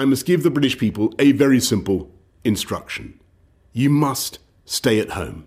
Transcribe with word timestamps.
I 0.00 0.06
must 0.06 0.24
give 0.24 0.42
the 0.42 0.50
British 0.50 0.78
people 0.78 1.10
a 1.18 1.32
very 1.32 1.60
simple 1.60 2.08
instruction. 2.42 3.20
You 3.74 3.90
must 3.90 4.40
stay 4.64 4.98
at 4.98 5.10
home. 5.10 5.44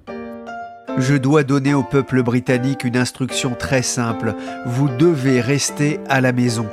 Je 0.99 1.15
dois 1.15 1.43
donner 1.43 1.73
au 1.73 1.81
peuple 1.81 2.21
britannique 2.21 2.83
une 2.83 2.95
instruction 2.95 3.55
très 3.55 3.81
simple. 3.81 4.35
Vous 4.67 4.89
devez 4.89 5.41
rester 5.41 5.99
à 6.07 6.21
la 6.21 6.33
maison. 6.33 6.69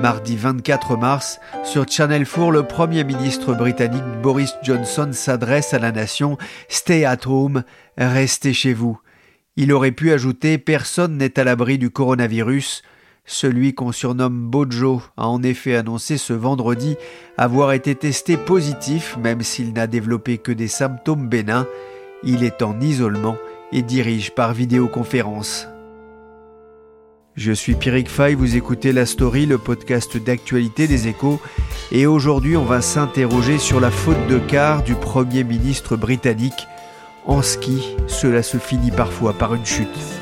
Mardi 0.00 0.36
24 0.36 0.96
mars, 0.96 1.40
sur 1.64 1.88
Channel 1.88 2.24
4, 2.24 2.52
le 2.52 2.62
Premier 2.62 3.02
ministre 3.02 3.52
britannique 3.52 4.04
Boris 4.22 4.54
Johnson 4.62 5.08
s'adresse 5.10 5.74
à 5.74 5.80
la 5.80 5.90
nation 5.90 6.38
Stay 6.68 7.04
at 7.04 7.26
home, 7.26 7.64
restez 7.96 8.52
chez 8.52 8.74
vous. 8.74 8.96
Il 9.56 9.72
aurait 9.72 9.90
pu 9.90 10.12
ajouter 10.12 10.56
Personne 10.56 11.16
n'est 11.16 11.36
à 11.36 11.42
l'abri 11.42 11.78
du 11.78 11.90
coronavirus. 11.90 12.84
Celui 13.30 13.74
qu'on 13.74 13.92
surnomme 13.92 14.48
Bojo 14.48 15.02
a 15.18 15.28
en 15.28 15.42
effet 15.42 15.76
annoncé 15.76 16.16
ce 16.16 16.32
vendredi 16.32 16.96
avoir 17.36 17.72
été 17.72 17.94
testé 17.94 18.38
positif, 18.38 19.18
même 19.22 19.42
s'il 19.42 19.74
n'a 19.74 19.86
développé 19.86 20.38
que 20.38 20.50
des 20.50 20.66
symptômes 20.66 21.28
bénins. 21.28 21.66
Il 22.24 22.42
est 22.42 22.62
en 22.62 22.80
isolement 22.80 23.36
et 23.70 23.82
dirige 23.82 24.34
par 24.34 24.54
vidéoconférence. 24.54 25.68
Je 27.36 27.52
suis 27.52 27.74
Pierrick 27.74 28.08
Fay, 28.08 28.34
vous 28.34 28.56
écoutez 28.56 28.92
La 28.92 29.04
Story, 29.04 29.44
le 29.44 29.58
podcast 29.58 30.16
d'actualité 30.16 30.88
des 30.88 31.06
échos, 31.06 31.38
et 31.92 32.06
aujourd'hui 32.06 32.56
on 32.56 32.64
va 32.64 32.80
s'interroger 32.80 33.58
sur 33.58 33.78
la 33.78 33.90
faute 33.90 34.26
de 34.28 34.38
quart 34.38 34.82
du 34.82 34.94
Premier 34.94 35.44
ministre 35.44 35.98
britannique. 35.98 36.66
En 37.26 37.42
ski, 37.42 37.94
cela 38.06 38.42
se 38.42 38.56
finit 38.56 38.90
parfois 38.90 39.34
par 39.34 39.54
une 39.54 39.66
chute. 39.66 40.17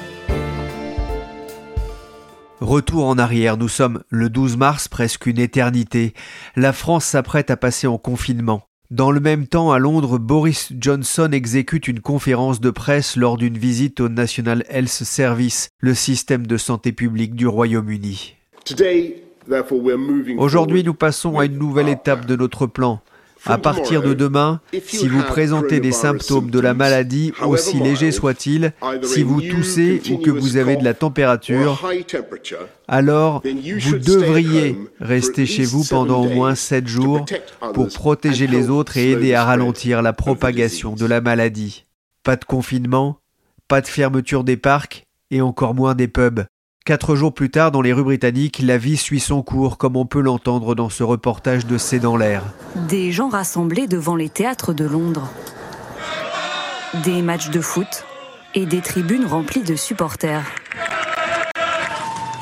Retour 2.60 3.04
en 3.04 3.18
arrière, 3.18 3.58
nous 3.58 3.68
sommes 3.68 4.02
le 4.08 4.30
12 4.30 4.56
mars, 4.56 4.88
presque 4.88 5.26
une 5.26 5.38
éternité. 5.38 6.14
La 6.56 6.72
France 6.72 7.04
s'apprête 7.04 7.50
à 7.50 7.56
passer 7.58 7.86
en 7.86 7.98
confinement. 7.98 8.62
Dans 8.90 9.10
le 9.10 9.20
même 9.20 9.46
temps, 9.46 9.72
à 9.72 9.78
Londres, 9.78 10.18
Boris 10.18 10.72
Johnson 10.78 11.28
exécute 11.32 11.86
une 11.86 12.00
conférence 12.00 12.60
de 12.60 12.70
presse 12.70 13.16
lors 13.16 13.36
d'une 13.36 13.58
visite 13.58 14.00
au 14.00 14.08
National 14.08 14.64
Health 14.70 14.88
Service, 14.88 15.68
le 15.80 15.92
système 15.92 16.46
de 16.46 16.56
santé 16.56 16.92
publique 16.92 17.34
du 17.34 17.46
Royaume-Uni. 17.46 18.36
Aujourd'hui, 20.38 20.82
nous 20.82 20.94
passons 20.94 21.38
à 21.38 21.44
une 21.44 21.58
nouvelle 21.58 21.88
étape 21.88 22.24
de 22.24 22.36
notre 22.36 22.66
plan. 22.66 23.02
À 23.46 23.58
partir 23.58 24.02
de 24.02 24.14
demain, 24.14 24.60
si 24.86 25.08
vous 25.08 25.22
présentez 25.22 25.80
des 25.80 25.92
symptômes 25.92 26.50
de 26.50 26.60
la 26.60 26.74
maladie, 26.74 27.32
aussi 27.44 27.78
légers 27.78 28.12
soient-ils, 28.12 28.72
si 29.02 29.22
vous 29.22 29.40
toussez 29.40 30.02
ou 30.10 30.18
que 30.18 30.30
vous 30.30 30.56
avez 30.56 30.76
de 30.76 30.84
la 30.84 30.94
température, 30.94 31.82
alors 32.88 33.42
vous 33.42 33.98
devriez 33.98 34.78
rester 35.00 35.46
chez 35.46 35.64
vous 35.64 35.84
pendant 35.84 36.24
au 36.24 36.28
moins 36.28 36.54
7 36.54 36.86
jours 36.86 37.24
pour 37.74 37.88
protéger 37.88 38.46
les 38.46 38.68
autres 38.68 38.96
et 38.96 39.12
aider 39.12 39.34
à 39.34 39.44
ralentir 39.44 40.02
la 40.02 40.12
propagation 40.12 40.94
de 40.94 41.06
la 41.06 41.20
maladie. 41.20 41.86
Pas 42.22 42.36
de 42.36 42.44
confinement, 42.44 43.20
pas 43.68 43.80
de 43.80 43.86
fermeture 43.86 44.44
des 44.44 44.56
parcs 44.56 45.06
et 45.30 45.40
encore 45.40 45.74
moins 45.74 45.94
des 45.94 46.08
pubs. 46.08 46.44
Quatre 46.86 47.16
jours 47.16 47.34
plus 47.34 47.50
tard, 47.50 47.72
dans 47.72 47.82
les 47.82 47.92
rues 47.92 48.04
britanniques, 48.04 48.60
la 48.62 48.78
vie 48.78 48.96
suit 48.96 49.18
son 49.18 49.42
cours, 49.42 49.76
comme 49.76 49.96
on 49.96 50.06
peut 50.06 50.20
l'entendre 50.20 50.76
dans 50.76 50.88
ce 50.88 51.02
reportage 51.02 51.66
de 51.66 51.78
C'est 51.78 51.98
dans 51.98 52.16
l'air. 52.16 52.44
Des 52.88 53.10
gens 53.10 53.28
rassemblés 53.28 53.88
devant 53.88 54.14
les 54.14 54.28
théâtres 54.28 54.72
de 54.72 54.84
Londres. 54.84 55.28
Des 57.02 57.22
matchs 57.22 57.50
de 57.50 57.60
foot 57.60 58.04
et 58.54 58.66
des 58.66 58.80
tribunes 58.82 59.26
remplies 59.26 59.64
de 59.64 59.74
supporters. 59.74 60.44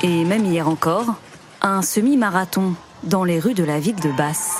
Et 0.03 0.23
même 0.25 0.45
hier 0.45 0.69
encore, 0.69 1.15
un 1.63 1.81
semi-marathon 1.81 2.75
dans 3.01 3.23
les 3.23 3.39
rues 3.39 3.55
de 3.55 3.63
la 3.63 3.79
ville 3.79 3.99
de 3.99 4.11
Basse. 4.15 4.59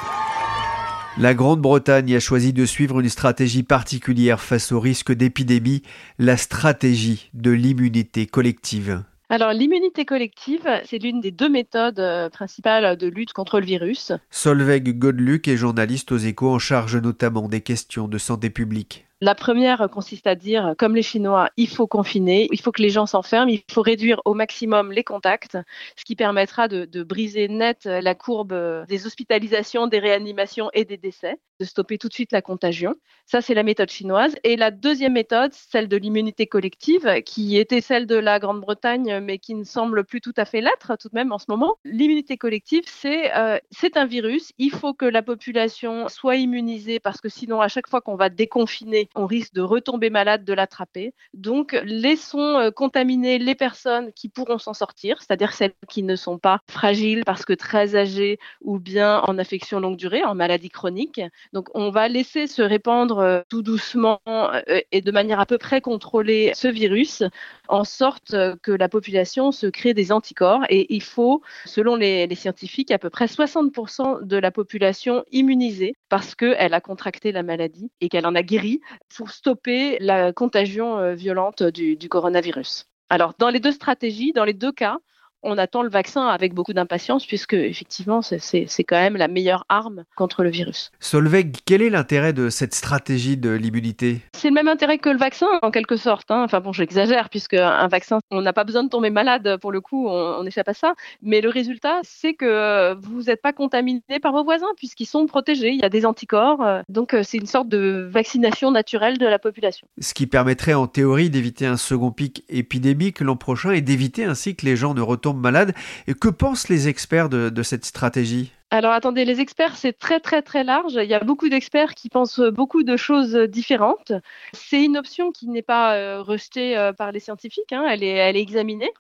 La 1.20 1.36
Grande-Bretagne 1.36 2.16
a 2.16 2.20
choisi 2.20 2.54
de 2.54 2.66
suivre 2.66 3.02
une 3.02 3.10
stratégie 3.10 3.62
particulière 3.62 4.42
face 4.42 4.72
au 4.72 4.80
risque 4.80 5.12
d'épidémie, 5.12 5.84
la 6.18 6.38
stratégie 6.38 7.30
de 7.36 7.52
l'immunité 7.52 8.26
collective. 8.26 9.04
Alors, 9.36 9.52
l'immunité 9.52 10.06
collective, 10.06 10.66
c'est 10.86 10.98
l'une 10.98 11.20
des 11.20 11.32
deux 11.32 11.50
méthodes 11.50 12.00
euh, 12.00 12.30
principales 12.30 12.96
de 12.96 13.08
lutte 13.08 13.34
contre 13.34 13.60
le 13.60 13.66
virus. 13.66 14.14
Solveig 14.32 14.94
Godluc 14.94 15.50
est 15.50 15.58
journaliste 15.58 16.14
aux 16.14 16.18
échos 16.18 16.54
en 16.54 16.58
charge 16.58 16.96
notamment 16.96 17.50
des 17.50 17.60
questions 17.60 18.08
de 18.08 18.18
santé 18.18 18.50
publique. 18.50 19.05
La 19.22 19.34
première 19.34 19.90
consiste 19.90 20.28
à 20.28 20.36
dire, 20.36 20.76
comme 20.78 20.94
les 20.94 21.02
Chinois, 21.02 21.50
il 21.56 21.70
faut 21.70 21.88
confiner, 21.88 22.50
il 22.52 22.60
faut 22.60 22.74
que 22.74 22.82
les 22.82 22.90
gens 22.90 23.06
s'enferment, 23.06 23.48
il 23.48 23.64
faut 23.72 23.82
réduire 23.82 24.22
au 24.26 24.34
maximum 24.34 24.92
les 24.92 25.06
contacts, 25.06 25.58
ce 25.96 26.04
qui 26.04 26.18
permettra 26.18 26.68
de, 26.68 27.04
briser 27.04 27.48
net 27.48 27.86
la 27.86 28.14
courbe 28.14 28.54
des 28.88 29.08
hospitalisations, 29.08 29.88
des 29.88 30.00
réanimations 30.00 30.70
et 30.74 30.84
des 30.84 30.98
décès, 30.98 31.40
de 31.62 31.66
stopper 31.66 31.98
tout 31.98 32.10
de 32.10 32.14
suite 32.14 32.34
la 32.34 32.42
contagion. 32.42 32.96
Ça, 33.26 33.42
c'est 33.42 33.54
la 33.54 33.64
méthode 33.64 33.90
chinoise. 33.90 34.36
Et 34.44 34.58
la 34.58 34.70
deuxième 34.70 35.14
méthode, 35.14 35.54
celle 35.54 35.88
de 35.88 35.96
l'immunité 35.96 36.46
collective, 36.46 37.22
qui 37.26 37.58
était 37.58 37.82
celle 37.82 38.08
de 38.08 38.16
la 38.16 38.40
Grande-Bretagne, 38.40 39.22
mais 39.22 39.40
qui 39.40 39.56
ne 39.56 39.64
semble 39.64 40.04
plus 40.04 40.20
tout 40.20 40.34
à 40.36 40.44
fait 40.44 40.60
l'être 40.60 40.98
tout 40.98 41.08
de 41.08 41.16
même 41.16 41.32
en 41.32 41.40
ce 41.40 41.46
moment. 41.48 41.78
L'immunité 41.86 42.38
collective, 42.38 42.84
c'est 42.86 43.34
euh, 43.36 43.60
un 43.96 44.06
virus. 44.06 44.52
Il 44.58 44.72
faut 44.72 44.94
que 44.94 45.06
la 45.06 45.22
population 45.22 46.10
soit 46.10 46.36
immunisée 46.36 47.00
parce 47.00 47.22
que 47.22 47.30
sinon, 47.30 47.62
à 47.62 47.70
chaque 47.70 47.88
fois 47.88 48.02
qu'on 48.02 48.16
va 48.16 48.30
déconfiner, 48.30 49.05
on 49.16 49.26
risque 49.26 49.54
de 49.54 49.62
retomber 49.62 50.10
malade, 50.10 50.44
de 50.44 50.54
l'attraper. 50.54 51.14
Donc, 51.34 51.78
laissons 51.84 52.58
euh, 52.60 52.72
contaminer 52.72 53.38
les 53.38 53.56
personnes 53.56 54.12
qui 54.14 54.30
pourront 54.30 54.58
s'en 54.58 54.74
sortir, 54.74 55.22
c'est-à-dire 55.22 55.54
celles 55.54 55.74
qui 55.90 56.04
ne 56.04 56.16
sont 56.16 56.38
pas 56.38 56.60
fragiles 56.70 57.24
parce 57.26 57.46
que 57.46 57.54
très 57.54 57.96
âgées 57.96 58.40
ou 58.62 58.80
bien 58.80 59.22
en 59.22 59.38
affection 59.38 59.80
longue 59.80 59.98
durée, 59.98 60.24
en 60.24 60.36
maladie 60.36 60.70
chronique. 60.70 61.22
Donc, 61.54 61.70
on 61.74 61.90
va 61.90 62.08
laisser 62.08 62.48
se 62.48 62.62
répandre 62.62 63.20
euh, 63.20 63.42
tout 63.50 63.62
doucement 63.62 64.20
euh, 64.28 64.82
et 64.92 65.02
de 65.02 65.12
manière 65.12 65.40
à 65.40 65.46
peu 65.46 65.58
près 65.58 65.82
contrôlée 65.82 66.52
ce 66.56 66.68
virus, 66.68 67.24
en 67.68 67.84
sorte 67.84 68.36
que 68.62 68.72
la 68.72 68.90
population 68.90 69.52
se 69.52 69.68
crée 69.68 69.94
des 69.94 70.12
anticorps. 70.12 70.64
Et 70.70 70.94
il 70.94 71.04
faut, 71.04 71.42
selon 71.66 71.96
les, 71.96 72.28
les 72.28 72.36
scientifiques, 72.36 72.92
à 72.92 73.00
peu 73.00 73.10
près 73.10 73.26
60% 73.26 74.26
de 74.26 74.38
la 74.38 74.52
population 74.52 75.24
immunisée 75.32 75.96
parce 76.10 76.36
qu'elle 76.36 76.74
a 76.74 76.82
contracté 76.82 77.32
la 77.32 77.44
maladie 77.44 77.92
et 78.02 78.10
qu'elle 78.10 78.26
en 78.26 78.36
a 78.36 78.44
guéri 78.44 78.82
pour 79.16 79.32
stopper 79.32 79.98
la 80.00 80.34
contagion 80.34 80.98
euh, 80.98 81.14
violente 81.14 81.64
du, 81.64 81.96
du 81.96 82.10
coronavirus. 82.10 82.86
Alors, 83.10 83.34
dans 83.38 83.50
les 83.50 83.60
deux 83.60 83.72
stratégies, 83.72 84.34
dans 84.34 84.46
les 84.46 84.54
deux 84.54 84.72
cas, 84.72 84.98
on 85.46 85.58
attend 85.58 85.84
le 85.84 85.90
vaccin 85.90 86.28
avec 86.28 86.54
beaucoup 86.54 86.74
d'impatience 86.74 87.26
puisque 87.26 87.54
effectivement 87.54 88.22
c'est 88.22 88.84
quand 88.84 88.98
même 88.98 89.16
la 89.16 89.28
meilleure 89.28 89.66
arme 89.70 90.04
contre 90.16 90.44
le 90.44 90.50
virus. 90.50 90.92
Solveig, 91.00 91.54
quel 91.66 91.82
est 91.82 91.90
l'intérêt 91.90 92.34
de 92.34 92.50
cette 92.50 92.74
stratégie 92.74 93.38
de 93.38 93.52
l'immunité? 93.52 94.22
C'est 94.34 94.50
le 94.50 94.54
même 94.54 94.68
intérêt 94.68 94.98
que 94.98 95.10
le 95.10 95.18
vaccin 95.18 95.48
en 95.62 95.72
quelque 95.72 95.96
sorte. 95.96 96.30
Hein. 96.32 96.44
Enfin 96.44 96.60
bon, 96.60 96.74
j'exagère 96.74 97.30
puisque 97.30 97.54
un 97.54 97.88
vaccin, 97.88 98.20
on 98.32 98.42
n'a 98.42 98.54
pas 98.54 98.64
besoin 98.64 98.84
de 98.84 98.90
tomber 98.90 99.10
malade 99.10 99.58
pour 99.62 99.72
le 99.72 99.82
coup, 99.82 100.08
on, 100.08 100.38
on 100.40 100.46
échappe 100.46 100.70
à 100.70 100.74
ça. 100.74 100.96
Mais 101.22 101.42
le 101.42 101.50
résultat, 101.50 102.00
c'est 102.04 102.34
que 102.34 102.96
vous 103.02 103.24
n'êtes 103.24 103.42
pas 103.42 103.54
contaminé 103.54 104.02
par 104.22 104.32
vos 104.32 104.44
voisins 104.44 104.66
puisqu'ils 104.76 105.06
sont 105.06 105.26
protégés. 105.28 105.70
Il 105.70 105.80
y 105.80 105.86
a 105.86 105.90
des 105.90 106.06
anticorps, 106.06 106.82
donc 106.90 107.14
euh, 107.14 107.22
c'est 107.24 107.38
une 107.38 107.46
sorte 107.46 107.70
de 107.70 108.08
vaccination 108.12 108.72
naturelle 108.72 109.18
de 109.18 109.26
la 109.26 109.40
population. 109.40 109.88
Ce 110.00 110.14
qui 110.14 110.28
permettrait 110.28 110.74
en 110.74 110.88
théorie 110.88 111.30
d'éviter 111.30 111.66
un 111.66 111.78
second 111.78 112.12
pic 112.12 112.44
épidémique 112.50 113.20
l'an 113.20 113.36
prochain 113.36 113.72
et 113.72 113.82
d'éviter 113.82 114.26
ainsi 114.26 114.56
que 114.56 114.66
les 114.66 114.76
gens 114.76 114.94
ne 114.94 115.02
retombent 115.02 115.35
malades. 115.36 115.74
Et 116.08 116.14
que 116.14 116.30
pensent 116.30 116.70
les 116.70 116.88
experts 116.88 117.30
de, 117.30 117.64
cette 117.64 117.86
stratégie? 117.86 118.52
Alors 118.72 118.92
attendez, 118.92 119.26
les 119.26 119.40
experts, 119.40 119.76
c'est 119.76 119.94
très 119.94 120.20
très 120.20 120.42
très 120.42 120.64
large. 120.64 120.94
Il 120.96 121.10
y 121.10 121.14
a 121.14 121.20
beaucoup 121.20 121.50
d'experts 121.50 121.94
qui 121.94 122.10
pensent 122.10 122.40
beaucoup 122.40 122.84
de 122.84 122.98
choses 122.98 123.36
différentes. 123.36 124.12
C'est 124.54 124.84
une 124.84 124.98
option 124.98 125.32
qui 125.32 125.48
n'est 125.48 125.62
pas 125.62 125.96
euh, 125.96 126.22
rejetée 126.22 126.78
euh, 126.78 126.92
par 126.92 127.12
les 127.12 127.20
scientifiques, 127.20 127.72
hein. 127.72 127.86
elle, 127.90 128.04
est, 128.04 128.08
elle 128.08 128.36
est 128.36 128.42
examinée. 128.42 128.92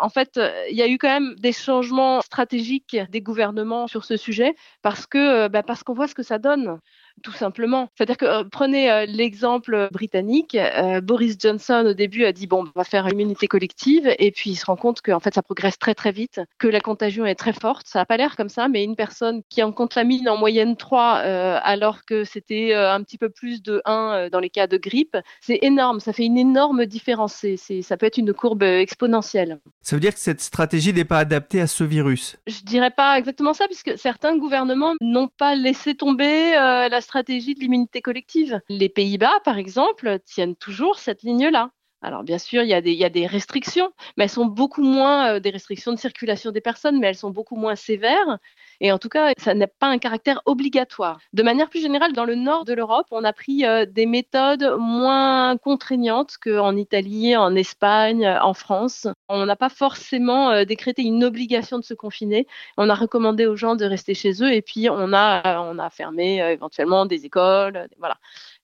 En 0.00 0.08
fait, 0.08 0.40
il 0.70 0.76
y 0.76 0.80
a 0.80 0.88
eu 0.88 0.96
quand 0.96 1.08
même 1.08 1.34
des 1.34 1.52
changements 1.52 2.22
stratégiques 2.22 2.96
des 3.10 3.20
gouvernements 3.20 3.86
sur 3.86 4.06
ce 4.06 4.16
sujet 4.16 4.54
parce 4.80 5.06
que 5.06 5.48
bah, 5.48 5.62
parce 5.62 5.82
qu'on 5.82 5.92
voit 5.92 6.08
ce 6.08 6.14
que 6.14 6.22
ça 6.22 6.38
donne. 6.38 6.78
Tout 7.22 7.32
simplement. 7.32 7.88
C'est-à-dire 7.96 8.16
que 8.16 8.24
euh, 8.24 8.44
prenez 8.50 8.90
euh, 8.90 9.06
l'exemple 9.06 9.88
britannique, 9.92 10.54
euh, 10.54 11.00
Boris 11.00 11.36
Johnson 11.38 11.84
au 11.86 11.94
début 11.94 12.24
a 12.24 12.32
dit 12.32 12.46
bon, 12.46 12.64
on 12.74 12.78
va 12.78 12.84
faire 12.84 13.06
une 13.06 13.12
immunité 13.12 13.46
collective, 13.46 14.14
et 14.18 14.30
puis 14.30 14.50
il 14.50 14.56
se 14.56 14.66
rend 14.66 14.76
compte 14.76 15.00
qu'en 15.00 15.20
fait 15.20 15.34
ça 15.34 15.42
progresse 15.42 15.78
très 15.78 15.94
très 15.94 16.12
vite, 16.12 16.40
que 16.58 16.68
la 16.68 16.80
contagion 16.80 17.24
est 17.24 17.34
très 17.34 17.52
forte. 17.52 17.86
Ça 17.86 18.00
n'a 18.00 18.06
pas 18.06 18.16
l'air 18.16 18.36
comme 18.36 18.48
ça, 18.48 18.68
mais 18.68 18.84
une 18.84 18.96
personne 18.96 19.42
qui 19.48 19.62
en 19.62 19.72
contamine 19.72 20.28
en 20.28 20.36
moyenne 20.36 20.76
3 20.76 21.04
alors 21.04 22.04
que 22.04 22.24
c'était 22.24 22.74
un 22.74 23.02
petit 23.02 23.18
peu 23.18 23.28
plus 23.28 23.62
de 23.62 23.80
1 23.84 24.28
dans 24.30 24.40
les 24.40 24.50
cas 24.50 24.66
de 24.66 24.76
grippe, 24.76 25.16
c'est 25.40 25.58
énorme. 25.62 26.00
Ça 26.00 26.12
fait 26.12 26.24
une 26.24 26.38
énorme 26.38 26.86
différence. 26.86 27.34
C'est, 27.34 27.82
ça 27.82 27.96
peut 27.96 28.06
être 28.06 28.18
une 28.18 28.32
courbe 28.32 28.62
exponentielle. 28.62 29.60
Ça 29.82 29.96
veut 29.96 30.00
dire 30.00 30.14
que 30.14 30.20
cette 30.20 30.40
stratégie 30.40 30.92
n'est 30.92 31.04
pas 31.04 31.18
adaptée 31.18 31.60
à 31.60 31.66
ce 31.66 31.84
virus? 31.84 32.36
Je 32.46 32.62
dirais 32.62 32.90
pas 32.90 33.18
exactement 33.18 33.54
ça, 33.54 33.66
puisque 33.66 33.96
certains 33.98 34.36
gouvernements 34.36 34.94
n'ont 35.00 35.28
pas 35.28 35.54
laissé 35.54 35.94
tomber 35.94 36.52
la 36.52 37.00
stratégie 37.04 37.54
de 37.54 37.60
l'immunité 37.60 38.02
collective. 38.02 38.60
Les 38.68 38.88
Pays-Bas, 38.88 39.40
par 39.44 39.58
exemple, 39.58 40.18
tiennent 40.24 40.56
toujours 40.56 40.98
cette 40.98 41.22
ligne-là. 41.22 41.70
Alors 42.04 42.22
bien 42.22 42.38
sûr, 42.38 42.62
il 42.62 42.68
y, 42.68 42.74
a 43.04 43.08
des, 43.08 43.26
restrictions, 43.26 43.90
mais 44.16 44.24
elles 44.24 44.30
sont 44.30 44.44
beaucoup 44.44 44.82
moins 44.82 45.36
euh, 45.36 45.40
des 45.40 45.48
restrictions 45.48 45.90
de 45.90 45.98
circulation 45.98 46.50
des 46.50 46.60
personnes, 46.60 47.00
mais 47.00 47.06
elles 47.06 47.16
sont 47.16 47.30
beaucoup 47.30 47.56
moins 47.56 47.76
sévères. 47.76 48.38
Et 48.80 48.92
en 48.92 48.98
tout 48.98 49.08
cas, 49.08 49.32
ça 49.38 49.54
n'a 49.54 49.66
pas 49.66 49.86
un 49.86 49.98
caractère 49.98 50.40
obligatoire. 50.46 51.18
De 51.32 51.42
manière 51.42 51.68
plus 51.68 51.80
générale, 51.80 52.12
dans 52.12 52.24
le 52.24 52.34
nord 52.34 52.64
de 52.64 52.72
l'Europe, 52.72 53.06
on 53.10 53.24
a 53.24 53.32
pris 53.32 53.64
euh, 53.64 53.86
des 53.86 54.06
méthodes 54.06 54.76
moins 54.78 55.56
contraignantes 55.56 56.36
qu'en 56.42 56.76
Italie, 56.76 57.36
en 57.36 57.54
Espagne, 57.54 58.26
en 58.26 58.54
France. 58.54 59.06
On 59.28 59.46
n'a 59.46 59.56
pas 59.56 59.68
forcément 59.68 60.50
euh, 60.50 60.64
décrété 60.64 61.02
une 61.02 61.24
obligation 61.24 61.78
de 61.78 61.84
se 61.84 61.94
confiner. 61.94 62.46
On 62.76 62.88
a 62.90 62.94
recommandé 62.94 63.46
aux 63.46 63.56
gens 63.56 63.76
de 63.76 63.84
rester 63.84 64.14
chez 64.14 64.42
eux 64.42 64.52
et 64.52 64.62
puis 64.62 64.88
on 64.90 65.12
a, 65.12 65.60
on 65.60 65.78
a 65.78 65.90
fermé 65.90 66.38
éventuellement 66.38 67.06
des 67.06 67.24
écoles. 67.26 67.88
Voilà. 67.98 68.16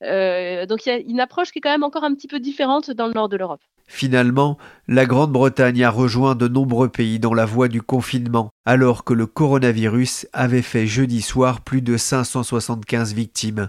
Euh, 0.02 0.66
donc 0.66 0.86
il 0.86 0.88
y 0.88 0.92
a 0.92 0.98
une 0.98 1.20
approche 1.20 1.50
qui 1.50 1.58
est 1.58 1.62
quand 1.62 1.70
même 1.70 1.82
encore 1.82 2.04
un 2.04 2.14
petit 2.14 2.28
peu 2.28 2.40
différente 2.40 2.90
dans 2.90 3.06
le 3.06 3.12
nord 3.12 3.28
de 3.28 3.36
l'Europe. 3.36 3.60
Finalement, 3.92 4.56
la 4.86 5.04
Grande-Bretagne 5.04 5.82
a 5.82 5.90
rejoint 5.90 6.36
de 6.36 6.46
nombreux 6.46 6.88
pays 6.88 7.18
dans 7.18 7.34
la 7.34 7.44
voie 7.44 7.66
du 7.66 7.82
confinement, 7.82 8.50
alors 8.64 9.02
que 9.02 9.12
le 9.12 9.26
coronavirus 9.26 10.28
avait 10.32 10.62
fait 10.62 10.86
jeudi 10.86 11.20
soir 11.20 11.60
plus 11.60 11.82
de 11.82 11.96
575 11.96 13.14
victimes. 13.14 13.68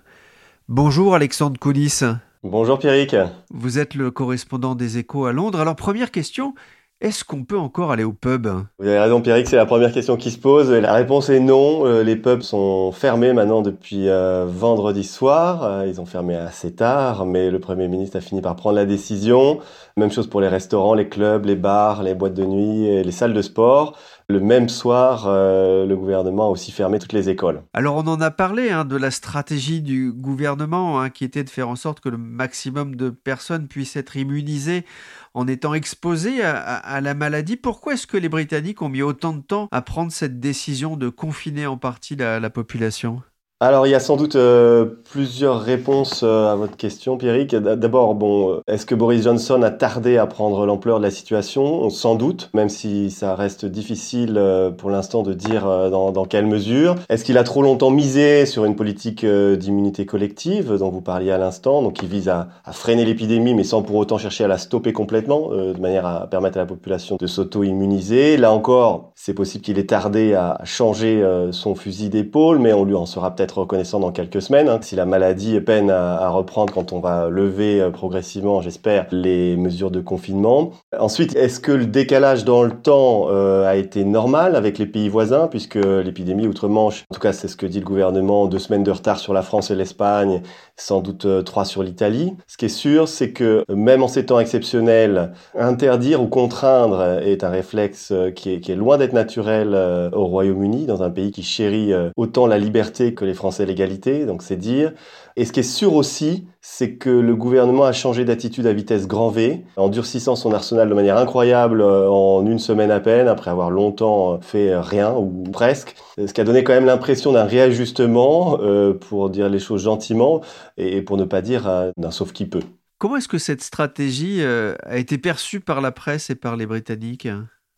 Bonjour 0.69 1.15
Alexandre 1.15 1.59
Kounis. 1.59 2.01
Bonjour 2.43 2.77
Pierrick. 2.77 3.15
Vous 3.49 3.79
êtes 3.79 3.95
le 3.95 4.11
correspondant 4.11 4.75
des 4.75 4.99
échos 4.99 5.25
à 5.25 5.33
Londres. 5.33 5.59
Alors 5.59 5.75
première 5.75 6.11
question, 6.11 6.53
est-ce 7.01 7.23
qu'on 7.23 7.43
peut 7.43 7.57
encore 7.57 7.91
aller 7.91 8.03
au 8.03 8.13
pub? 8.13 8.47
Vous 8.77 8.87
avez 8.87 8.99
raison 8.99 9.21
Pierrick, 9.21 9.47
c'est 9.47 9.55
la 9.55 9.65
première 9.65 9.91
question 9.91 10.17
qui 10.17 10.29
se 10.29 10.37
pose. 10.37 10.69
La 10.69 10.93
réponse 10.93 11.29
est 11.29 11.39
non. 11.39 11.87
Euh, 11.87 12.03
les 12.03 12.15
pubs 12.15 12.43
sont 12.43 12.91
fermés 12.91 13.33
maintenant 13.33 13.63
depuis 13.63 14.07
euh, 14.07 14.45
vendredi 14.47 15.03
soir. 15.03 15.63
Euh, 15.63 15.87
ils 15.87 15.99
ont 15.99 16.05
fermé 16.05 16.35
assez 16.35 16.75
tard, 16.75 17.25
mais 17.25 17.49
le 17.49 17.59
Premier 17.59 17.87
ministre 17.87 18.17
a 18.17 18.21
fini 18.21 18.39
par 18.41 18.55
prendre 18.55 18.75
la 18.75 18.85
décision. 18.85 19.59
Même 19.97 20.11
chose 20.11 20.27
pour 20.27 20.41
les 20.41 20.47
restaurants, 20.47 20.93
les 20.93 21.09
clubs, 21.09 21.43
les 21.45 21.55
bars, 21.55 22.03
les 22.03 22.13
boîtes 22.13 22.35
de 22.35 22.45
nuit 22.45 22.85
et 22.85 23.03
les 23.03 23.11
salles 23.11 23.33
de 23.33 23.41
sport. 23.41 23.97
Le 24.29 24.39
même 24.39 24.69
soir, 24.69 25.27
le 25.27 25.93
gouvernement 25.95 26.45
a 26.45 26.49
aussi 26.49 26.71
fermé 26.71 26.99
toutes 26.99 27.11
les 27.11 27.27
écoles. 27.27 27.63
Alors 27.73 27.97
on 27.97 28.07
en 28.07 28.21
a 28.21 28.31
parlé 28.31 28.69
hein, 28.69 28.85
de 28.85 28.95
la 28.95 29.11
stratégie 29.11 29.81
du 29.81 30.13
gouvernement 30.13 31.01
hein, 31.01 31.09
qui 31.09 31.25
était 31.25 31.43
de 31.43 31.49
faire 31.49 31.67
en 31.67 31.75
sorte 31.75 31.99
que 31.99 32.07
le 32.07 32.17
maximum 32.17 32.95
de 32.95 33.09
personnes 33.09 33.67
puissent 33.67 33.97
être 33.97 34.15
immunisées 34.15 34.85
en 35.33 35.47
étant 35.47 35.73
exposés 35.73 36.43
à, 36.43 37.01
la 37.01 37.13
maladie. 37.13 37.57
Pourquoi 37.57 37.93
est-ce 37.93 38.07
que 38.07 38.17
les 38.17 38.29
Britanniques 38.29 38.81
ont 38.81 38.89
mis 38.89 39.01
autant 39.01 39.33
de 39.33 39.41
temps 39.41 39.67
à 39.71 39.81
prendre 39.81 40.11
cette 40.11 40.39
décision 40.39 40.97
de 40.97 41.09
confiner 41.09 41.67
en 41.67 41.77
partie 41.77 42.15
la 42.15 42.49
population? 42.49 43.21
Alors, 43.63 43.85
il 43.85 43.91
y 43.91 43.95
a 43.95 43.99
sans 43.99 44.17
doute 44.17 44.35
euh, 44.35 44.85
plusieurs 45.11 45.61
réponses 45.61 46.21
euh, 46.23 46.51
à 46.51 46.55
votre 46.55 46.77
question, 46.77 47.15
Pierrick. 47.15 47.55
D'abord, 47.55 48.15
bon, 48.15 48.53
euh, 48.53 48.61
est-ce 48.65 48.87
que 48.87 48.95
Boris 48.95 49.21
Johnson 49.21 49.61
a 49.61 49.69
tardé 49.69 50.17
à 50.17 50.25
prendre 50.25 50.65
l'ampleur 50.65 50.97
de 50.97 51.03
la 51.03 51.11
situation? 51.11 51.91
Sans 51.91 52.15
doute, 52.15 52.49
même 52.55 52.69
si 52.69 53.11
ça 53.11 53.35
reste 53.35 53.67
difficile 53.67 54.41
pour 54.79 54.89
l'instant 54.89 55.21
de 55.21 55.33
dire 55.33 55.61
dans, 55.91 56.25
quelle 56.25 56.47
mesure. 56.47 56.95
Est-ce 57.07 57.23
qu'il 57.23 57.37
a 57.37 57.43
trop 57.43 57.61
longtemps 57.61 57.91
misé 57.91 58.47
sur 58.47 58.65
une 58.65 58.75
politique 58.75 59.23
d'immunité 59.23 60.07
collective 60.07 60.77
dont 60.77 60.89
vous 60.89 61.01
parliez 61.01 61.29
à 61.29 61.37
l'instant, 61.37 61.83
donc 61.83 61.93
qui 61.93 62.07
vise 62.07 62.29
à, 62.29 62.47
à 62.65 62.71
freiner 62.71 63.05
l'épidémie, 63.05 63.53
mais 63.53 63.63
sans 63.63 63.83
pour 63.83 63.97
autant 63.97 64.17
chercher 64.17 64.45
à 64.45 64.47
la 64.47 64.57
stopper 64.57 64.91
complètement, 64.91 65.49
de 65.49 65.79
manière 65.79 66.07
à 66.07 66.27
permettre 66.27 66.57
à 66.57 66.61
la 66.61 66.65
population 66.65 67.17
de 67.19 67.27
s'auto-immuniser 67.27 68.37
Là 68.37 68.51
encore, 68.51 69.11
c'est 69.13 69.35
possible 69.35 69.63
qu'il 69.63 69.77
ait 69.77 69.85
tardé 69.85 70.33
à 70.33 70.59
changer 70.63 71.23
son 71.51 71.75
fusil 71.75 72.09
d'épaule, 72.09 72.57
mais 72.57 72.73
on 72.73 72.85
lui 72.85 72.95
en 72.95 73.05
sera 73.05 73.35
peut-être 73.35 73.50
reconnaissant 73.59 73.99
dans 73.99 74.11
quelques 74.11 74.41
semaines. 74.41 74.69
Hein. 74.69 74.79
Si 74.81 74.95
la 74.95 75.05
maladie 75.05 75.59
peine 75.59 75.89
à, 75.89 76.29
reprendre 76.29 76.73
quand 76.73 76.93
on 76.93 76.99
va 76.99 77.29
lever 77.29 77.81
euh, 77.81 77.89
progressivement, 77.89 78.61
j'espère, 78.61 79.07
les 79.11 79.57
mesures 79.57 79.91
de 79.91 80.01
confinement. 80.01 80.71
Ensuite, 80.97 81.35
est-ce 81.35 81.59
que 81.59 81.71
le 81.71 81.85
décalage 81.85 82.45
dans 82.45 82.63
le 82.63 82.71
temps 82.71 83.27
euh, 83.29 83.67
a 83.67 83.75
été 83.75 84.03
normal 84.03 84.55
avec 84.55 84.77
les 84.77 84.85
pays 84.85 85.09
voisins, 85.09 85.47
puisque 85.47 85.75
l'épidémie 85.75 86.47
outre-Manche, 86.47 87.05
en 87.11 87.15
tout 87.15 87.21
cas 87.21 87.33
c'est 87.33 87.47
ce 87.47 87.55
que 87.55 87.65
dit 87.65 87.79
le 87.79 87.85
gouvernement, 87.85 88.47
deux 88.47 88.59
semaines 88.59 88.83
de 88.83 88.91
retard 88.91 89.19
sur 89.19 89.33
la 89.33 89.41
France 89.41 89.71
et 89.71 89.75
l'Espagne, 89.75 90.41
sans 90.81 91.01
doute 91.01 91.25
euh, 91.25 91.41
trois 91.41 91.65
sur 91.65 91.83
l'Italie. 91.83 92.33
Ce 92.47 92.57
qui 92.57 92.65
est 92.65 92.69
sûr, 92.69 93.07
c'est 93.07 93.31
que 93.31 93.63
même 93.69 94.03
en 94.03 94.07
ces 94.07 94.25
temps 94.25 94.39
exceptionnels, 94.39 95.31
interdire 95.57 96.21
ou 96.21 96.27
contraindre 96.27 97.19
est 97.21 97.43
un 97.43 97.49
réflexe 97.49 98.13
qui 98.35 98.53
est, 98.53 98.59
qui 98.59 98.71
est 98.71 98.75
loin 98.75 98.97
d'être 98.97 99.13
naturel 99.13 99.75
au 100.13 100.25
Royaume-Uni, 100.25 100.85
dans 100.85 101.03
un 101.03 101.09
pays 101.09 101.31
qui 101.31 101.43
chérit 101.43 101.93
autant 102.15 102.47
la 102.47 102.57
liberté 102.57 103.13
que 103.13 103.25
les 103.25 103.33
Français 103.33 103.65
l'égalité, 103.65 104.25
donc 104.25 104.41
c'est 104.41 104.57
dire. 104.57 104.93
Et 105.37 105.45
ce 105.45 105.53
qui 105.53 105.61
est 105.61 105.63
sûr 105.63 105.93
aussi, 105.93 106.45
c'est 106.61 106.95
que 106.95 107.09
le 107.09 107.35
gouvernement 107.35 107.85
a 107.85 107.93
changé 107.93 108.25
d'attitude 108.25 108.67
à 108.67 108.73
vitesse 108.73 109.07
grand 109.07 109.29
V, 109.29 109.63
en 109.77 109.87
durcissant 109.87 110.35
son 110.35 110.51
arsenal 110.51 110.89
de 110.89 110.93
manière 110.93 111.17
incroyable 111.17 111.81
euh, 111.81 112.09
en 112.09 112.45
une 112.45 112.59
semaine 112.59 112.91
à 112.91 112.99
peine, 112.99 113.27
après 113.27 113.49
avoir 113.49 113.71
longtemps 113.71 114.39
fait 114.41 114.77
rien 114.77 115.13
ou 115.13 115.43
presque. 115.51 115.95
Ce 116.17 116.33
qui 116.33 116.41
a 116.41 116.43
donné 116.43 116.63
quand 116.63 116.73
même 116.73 116.85
l'impression 116.85 117.31
d'un 117.31 117.45
réajustement, 117.45 118.59
euh, 118.61 118.93
pour 118.93 119.29
dire 119.29 119.49
les 119.49 119.59
choses 119.59 119.83
gentiment, 119.83 120.41
et 120.77 121.01
pour 121.01 121.17
ne 121.17 121.25
pas 121.25 121.41
dire 121.41 121.91
d'un 121.97 122.11
sauf 122.11 122.33
qui 122.33 122.45
peut. 122.45 122.63
Comment 123.01 123.17
est-ce 123.17 123.27
que 123.27 123.39
cette 123.39 123.63
stratégie 123.63 124.43
euh, 124.43 124.75
a 124.83 124.97
été 124.97 125.17
perçue 125.17 125.59
par 125.59 125.81
la 125.81 125.91
presse 125.91 126.29
et 126.29 126.35
par 126.35 126.55
les 126.55 126.67
Britanniques? 126.67 127.27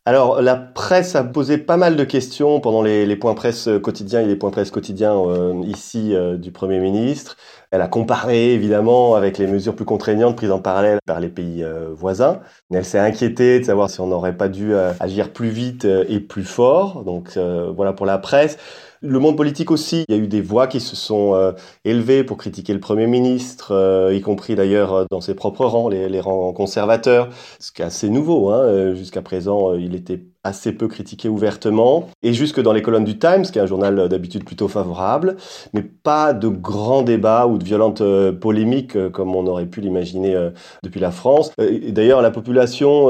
Alors, 0.03 0.41
la 0.41 0.57
presse 0.57 1.15
a 1.15 1.23
posé 1.23 1.57
pas 1.57 1.77
mal 1.77 1.95
de 1.95 2.03
questions 2.03 2.59
pendant 2.59 2.81
les, 2.81 3.15
points 3.15 3.33
presse 3.33 3.69
quotidiens 3.81 4.19
et 4.19 4.25
les 4.25 4.35
points 4.35 4.51
presse 4.51 4.69
quotidiens 4.69 5.15
euh, 5.15 5.61
ici 5.63 6.13
euh, 6.13 6.35
du 6.35 6.51
Premier 6.51 6.79
ministre. 6.79 7.37
Elle 7.73 7.81
a 7.81 7.87
comparé 7.87 8.53
évidemment 8.53 9.15
avec 9.15 9.37
les 9.37 9.47
mesures 9.47 9.75
plus 9.75 9.83
contraignantes 9.83 10.35
prises 10.35 10.51
en 10.51 10.59
parallèle 10.59 10.99
par 11.05 11.19
les 11.19 11.29
pays 11.29 11.63
euh, 11.63 11.89
voisins. 11.93 12.39
Elle 12.71 12.85
s'est 12.85 12.99
inquiétée 12.99 13.59
de 13.59 13.65
savoir 13.65 13.89
si 13.89 13.99
on 13.99 14.07
n'aurait 14.07 14.37
pas 14.37 14.47
dû 14.47 14.73
agir 14.99 15.33
plus 15.33 15.49
vite 15.49 15.85
et 15.85 16.19
plus 16.19 16.45
fort. 16.45 17.03
Donc 17.03 17.37
voilà 17.37 17.93
pour 17.93 18.05
la 18.05 18.17
presse. 18.17 18.57
Le 19.05 19.19
monde 19.19 19.35
politique 19.35 19.69
aussi, 19.69 20.05
il 20.07 20.15
y 20.15 20.17
a 20.17 20.21
eu 20.21 20.27
des 20.27 20.39
voix 20.39 20.67
qui 20.67 20.79
se 20.79 20.95
sont 20.95 21.35
euh, 21.35 21.51
élevées 21.83 22.23
pour 22.23 22.37
critiquer 22.37 22.73
le 22.73 22.79
Premier 22.79 23.05
ministre, 23.05 23.73
euh, 23.73 24.15
y 24.15 24.21
compris 24.21 24.55
d'ailleurs 24.55 24.93
euh, 24.93 25.05
dans 25.11 25.19
ses 25.19 25.35
propres 25.35 25.65
rangs, 25.65 25.89
les, 25.89 26.07
les, 26.07 26.21
rangs 26.21 26.53
conservateurs, 26.53 27.27
ce 27.59 27.73
qui 27.73 27.81
est 27.81 27.85
assez 27.85 28.07
nouveau. 28.07 28.49
Hein. 28.49 28.93
Jusqu'à 28.95 29.21
présent, 29.21 29.73
il 29.75 29.93
était 29.93 30.23
assez 30.43 30.73
peu 30.73 30.87
critiqué 30.87 31.29
ouvertement, 31.29 32.09
et 32.21 32.33
jusque 32.33 32.61
dans 32.61 32.73
les 32.73 32.81
colonnes 32.81 33.05
du 33.05 33.17
Times, 33.17 33.43
qui 33.43 33.59
est 33.59 33.61
un 33.61 33.65
journal 33.65 34.09
d'habitude 34.09 34.43
plutôt 34.43 34.67
favorable, 34.67 35.37
mais 35.73 35.81
pas 35.81 36.33
de 36.33 36.49
grands 36.49 37.01
débats 37.01 37.47
ou 37.47 37.57
de 37.57 37.63
violentes 37.63 38.01
euh, 38.01 38.33
polémiques 38.33 38.95
euh, 38.95 39.09
comme 39.09 39.35
on 39.35 39.47
aurait 39.47 39.65
pu 39.65 39.79
l'imaginer 39.79 40.35
euh, 40.35 40.49
depuis 40.83 40.99
la 40.99 41.11
France. 41.11 41.51
D'ailleurs, 41.57 42.21
la 42.21 42.31
population, 42.31 43.09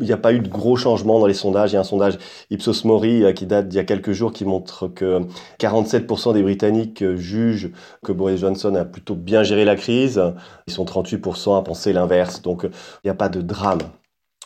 il 0.00 0.06
n'y 0.06 0.12
a 0.12 0.16
pas 0.16 0.32
eu 0.32 0.40
de 0.40 0.48
gros 0.48 0.76
changements 0.76 1.18
dans 1.18 1.26
les 1.26 1.34
sondages. 1.34 1.72
Il 1.72 1.74
y 1.74 1.76
a 1.76 1.80
un 1.80 1.84
sondage 1.84 2.18
Ipsos 2.50 2.84
Mori 2.84 3.24
qui 3.34 3.46
date 3.46 3.68
d'il 3.68 3.76
y 3.76 3.80
a 3.80 3.84
quelques 3.84 4.12
jours 4.12 4.32
qui 4.32 4.44
montre 4.44 4.88
que 4.88 5.20
47% 5.60 6.32
des 6.32 6.42
Britanniques 6.42 7.04
jugent 7.16 7.70
que 8.04 8.12
Boris 8.12 8.40
Johnson 8.40 8.74
a 8.74 8.84
plutôt 8.84 9.14
bien 9.14 9.42
géré 9.42 9.64
la 9.64 9.76
crise. 9.76 10.22
Ils 10.66 10.72
sont 10.72 10.84
38% 10.84 11.58
à 11.58 11.62
penser 11.62 11.92
l'inverse. 11.92 12.42
Donc, 12.42 12.62
il 12.64 12.70
n'y 13.06 13.10
a 13.10 13.14
pas 13.14 13.28
de 13.28 13.40
drame 13.40 13.80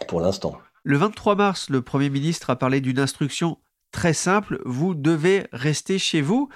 pour 0.09 0.21
l'instant. 0.21 0.55
Le 0.89 0.99
23 0.99 1.35
mars, 1.35 1.69
le 1.69 1.83
Premier 1.83 2.11
ministre 2.11 2.49
a 2.49 2.55
parlé 2.55 2.81
d'une 2.81 3.01
instruction 3.01 3.57
très 3.91 4.13
simple, 4.13 4.61
vous 4.65 4.95
devez 4.95 5.49
rester 5.53 5.99
chez 5.99 6.21
vous. 6.21 6.49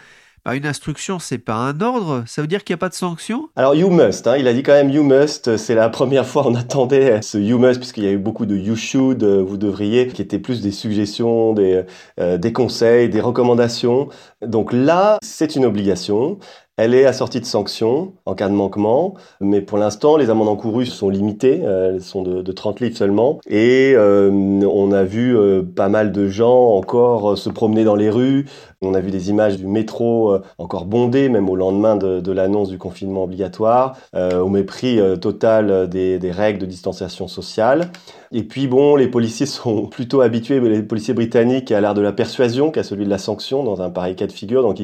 Bah, 0.45 0.55
une 0.55 0.67
instruction, 0.67 1.19
c'est 1.19 1.39
pas 1.39 1.57
un 1.57 1.81
ordre, 1.81 2.23
ça 2.29 2.41
veut 2.41 2.47
dire 2.47 2.63
qu'il 2.63 2.73
n'y 2.73 2.79
a 2.79 2.79
pas 2.79 2.89
de 2.89 2.95
sanction 2.95 3.49
Alors, 3.57 3.75
you 3.75 3.91
must, 3.91 4.29
hein, 4.29 4.37
il 4.39 4.47
a 4.47 4.55
dit 4.55 4.63
quand 4.63 4.73
même 4.73 4.89
you 4.89 5.03
must, 5.03 5.57
c'est 5.57 5.75
la 5.75 5.89
première 5.89 6.27
fois 6.27 6.47
on 6.47 6.55
attendait 6.55 7.21
ce 7.23 7.39
you 7.39 7.59
must, 7.59 7.81
puisqu'il 7.81 8.05
y 8.05 8.07
a 8.07 8.13
eu 8.13 8.19
beaucoup 8.19 8.47
de 8.47 8.57
you 8.57 8.77
should, 8.77 9.25
euh, 9.25 9.43
vous 9.43 9.57
devriez, 9.57 10.07
qui 10.07 10.23
étaient 10.23 10.39
plus 10.39 10.63
des 10.63 10.71
suggestions, 10.71 11.53
des, 11.53 11.83
euh, 12.21 12.39
des 12.39 12.53
conseils, 12.53 13.09
des 13.09 13.21
recommandations. 13.21 14.11
Donc 14.47 14.73
là, 14.73 15.19
c'est 15.25 15.57
une 15.57 15.65
obligation. 15.65 16.39
Elle 16.83 16.95
est 16.95 17.05
assortie 17.05 17.41
de 17.41 17.45
sanctions 17.45 18.15
en 18.25 18.35
cas 18.35 18.49
de 18.49 18.55
manquement, 18.55 19.13
mais 19.43 19.61
pour 19.61 19.77
l'instant, 19.77 20.17
les 20.17 20.31
amendes 20.31 20.49
encourues 20.49 20.87
sont 20.87 21.11
limitées, 21.11 21.61
euh, 21.63 21.93
elles 21.93 22.01
sont 22.01 22.23
de, 22.23 22.53
30 22.53 22.81
livres 22.81 22.97
seulement, 22.97 23.39
et 23.47 23.93
euh, 23.95 24.31
on 24.31 24.91
a 24.91 25.05
vu 25.05 25.37
euh, 25.37 25.63
pas 25.63 25.91
mal 25.91 26.11
de 26.11 26.27
gens 26.27 26.69
encore 26.69 27.37
se 27.37 27.51
promener 27.51 27.85
dans 27.85 27.97
les 27.97 28.09
rues, 28.09 28.47
on 28.81 28.95
a 28.95 29.01
vu 29.01 29.11
des 29.11 29.29
images 29.29 29.59
du 29.59 29.67
métro 29.67 30.39
encore 30.57 30.87
bondé, 30.87 31.29
même 31.29 31.51
au 31.51 31.57
lendemain 31.57 31.97
de, 31.97 32.33
l'annonce 32.33 32.71
du 32.71 32.79
confinement 32.79 33.25
obligatoire, 33.25 33.99
au 34.15 34.49
mépris 34.49 34.99
total 35.21 35.87
des, 35.87 36.31
règles 36.31 36.61
de 36.61 36.65
distanciation 36.65 37.29
sociale. 37.29 37.91
Et 38.33 38.45
puis 38.45 38.69
bon, 38.69 38.95
les 38.95 39.09
policiers 39.09 39.47
sont 39.47 39.87
plutôt 39.87 40.21
habitués, 40.21 40.61
les 40.61 40.83
policiers 40.83 41.15
britanniques, 41.15 41.73
à 41.73 41.81
l'art 41.81 41.95
de 41.95 42.01
la 42.01 42.13
persuasion 42.13 42.71
qu'à 42.71 42.83
celui 42.83 43.05
de 43.05 43.11
la 43.11 43.19
sanction 43.19 43.65
dans 43.65 43.83
un 43.83 43.91
pareil 43.91 44.15
cas 44.15 44.27
de 44.27 44.33
figure. 44.33 44.63
Donc 44.63 44.81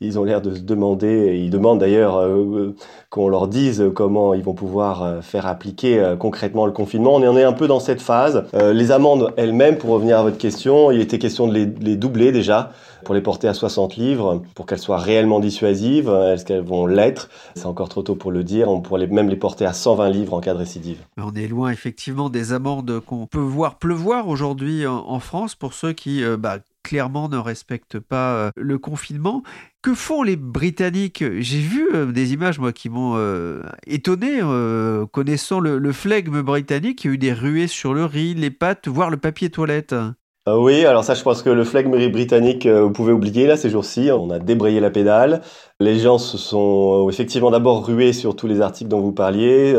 ils, 0.00 0.18
ont 0.18 0.24
l'air 0.24 0.40
de 0.40 0.54
se 0.54 0.60
demander, 0.60 1.35
ils 1.38 1.50
demandent 1.50 1.80
d'ailleurs 1.80 2.16
euh, 2.16 2.28
euh, 2.28 2.76
qu'on 3.10 3.28
leur 3.28 3.48
dise 3.48 3.84
comment 3.94 4.34
ils 4.34 4.42
vont 4.42 4.54
pouvoir 4.54 5.02
euh, 5.02 5.20
faire 5.20 5.46
appliquer 5.46 6.14
concrètement 6.18 6.66
le 6.66 6.72
confinement. 6.72 7.14
On 7.14 7.36
est 7.36 7.44
un 7.44 7.52
peu 7.52 7.66
dans 7.66 7.80
cette 7.80 8.00
phase. 8.00 8.44
les 8.54 8.90
amendes 8.90 9.32
elles-mêmes, 9.36 9.78
pour 9.78 9.90
revenir 9.90 10.18
à 10.18 10.22
votre 10.22 10.38
question, 10.38 10.90
il 10.90 11.00
était 11.00 11.18
question 11.18 11.46
de 11.46 11.54
les, 11.54 11.96
doubler 11.96 12.32
déjà 12.32 12.70
pour 13.04 13.14
les 13.14 13.20
porter 13.20 13.46
à 13.46 13.54
60 13.54 13.96
livres, 13.96 14.42
pour 14.54 14.66
qu'elles 14.66 14.80
soient 14.80 14.98
réellement 14.98 15.38
dissuasives. 15.38 16.08
Est-ce 16.08 16.44
qu'elles 16.44 16.64
vont 16.64 16.86
l'être? 16.86 17.28
C'est 17.54 17.66
encore 17.66 17.88
trop 17.88 18.02
tôt 18.02 18.16
pour 18.16 18.32
le 18.32 18.42
dire. 18.42 18.68
On 18.68 18.80
pourrait 18.80 19.06
même 19.06 19.28
les 19.28 19.36
porter 19.36 19.64
à 19.64 19.72
120 19.72 20.10
livres 20.10 20.34
en 20.34 20.40
cas 20.40 20.54
de 20.54 20.58
récidive. 20.58 20.98
On 21.16 21.32
est 21.34 21.46
loin 21.46 21.70
effectivement 21.70 22.30
des 22.30 22.52
amendes 22.52 23.00
qu'on 23.00 23.26
peut 23.26 23.38
voir 23.38 23.78
pleuvoir 23.78 24.28
aujourd'hui 24.28 24.86
en, 24.86 25.20
France 25.20 25.54
pour 25.54 25.72
ceux 25.72 25.92
qui 25.92 26.22
euh, 26.22 26.36
bah, 26.36 26.58
clairement 26.86 27.28
ne 27.28 27.36
respectent 27.36 27.98
pas 27.98 28.34
euh, 28.34 28.50
le 28.54 28.78
confinement. 28.78 29.42
Que 29.82 29.92
font 29.92 30.22
les 30.22 30.36
Britanniques? 30.36 31.24
J'ai 31.40 31.60
vu 31.60 31.88
euh, 31.92 32.06
des 32.06 32.32
images, 32.32 32.60
moi, 32.60 32.72
qui 32.72 32.88
m'ont 32.88 33.16
étonné, 33.86 34.40
connaissant 35.12 35.58
le, 35.58 35.78
le, 35.78 35.92
flegme 35.92 36.42
britannique. 36.42 37.04
Il 37.04 37.08
y 37.08 37.10
a 37.10 37.14
eu 37.14 37.18
des 37.18 37.32
ruées 37.32 37.66
sur 37.66 37.92
le 37.92 38.04
riz, 38.04 38.34
les 38.34 38.50
pâtes, 38.50 38.86
voire 38.86 39.10
le 39.10 39.16
papier 39.16 39.50
toilette. 39.50 39.94
Euh, 40.48 40.56
oui, 40.58 40.84
alors 40.86 41.02
ça, 41.02 41.14
je 41.14 41.22
pense 41.24 41.42
que 41.42 41.50
le 41.50 41.64
flegme 41.64 42.08
britannique, 42.08 42.66
euh, 42.66 42.82
vous 42.82 42.92
pouvez 42.92 43.12
oublier 43.12 43.48
là 43.48 43.56
ces 43.56 43.68
jours-ci. 43.68 44.10
On 44.12 44.30
a 44.30 44.38
débrayé 44.38 44.78
la 44.78 44.90
pédale. 44.90 45.42
Les 45.80 45.98
gens 45.98 46.18
se 46.18 46.38
sont 46.38 47.06
euh, 47.06 47.10
effectivement 47.10 47.50
d'abord 47.50 47.84
rués 47.84 48.12
sur 48.12 48.36
tous 48.36 48.46
les 48.46 48.60
articles 48.60 48.88
dont 48.88 49.00
vous 49.00 49.12
parliez. 49.12 49.72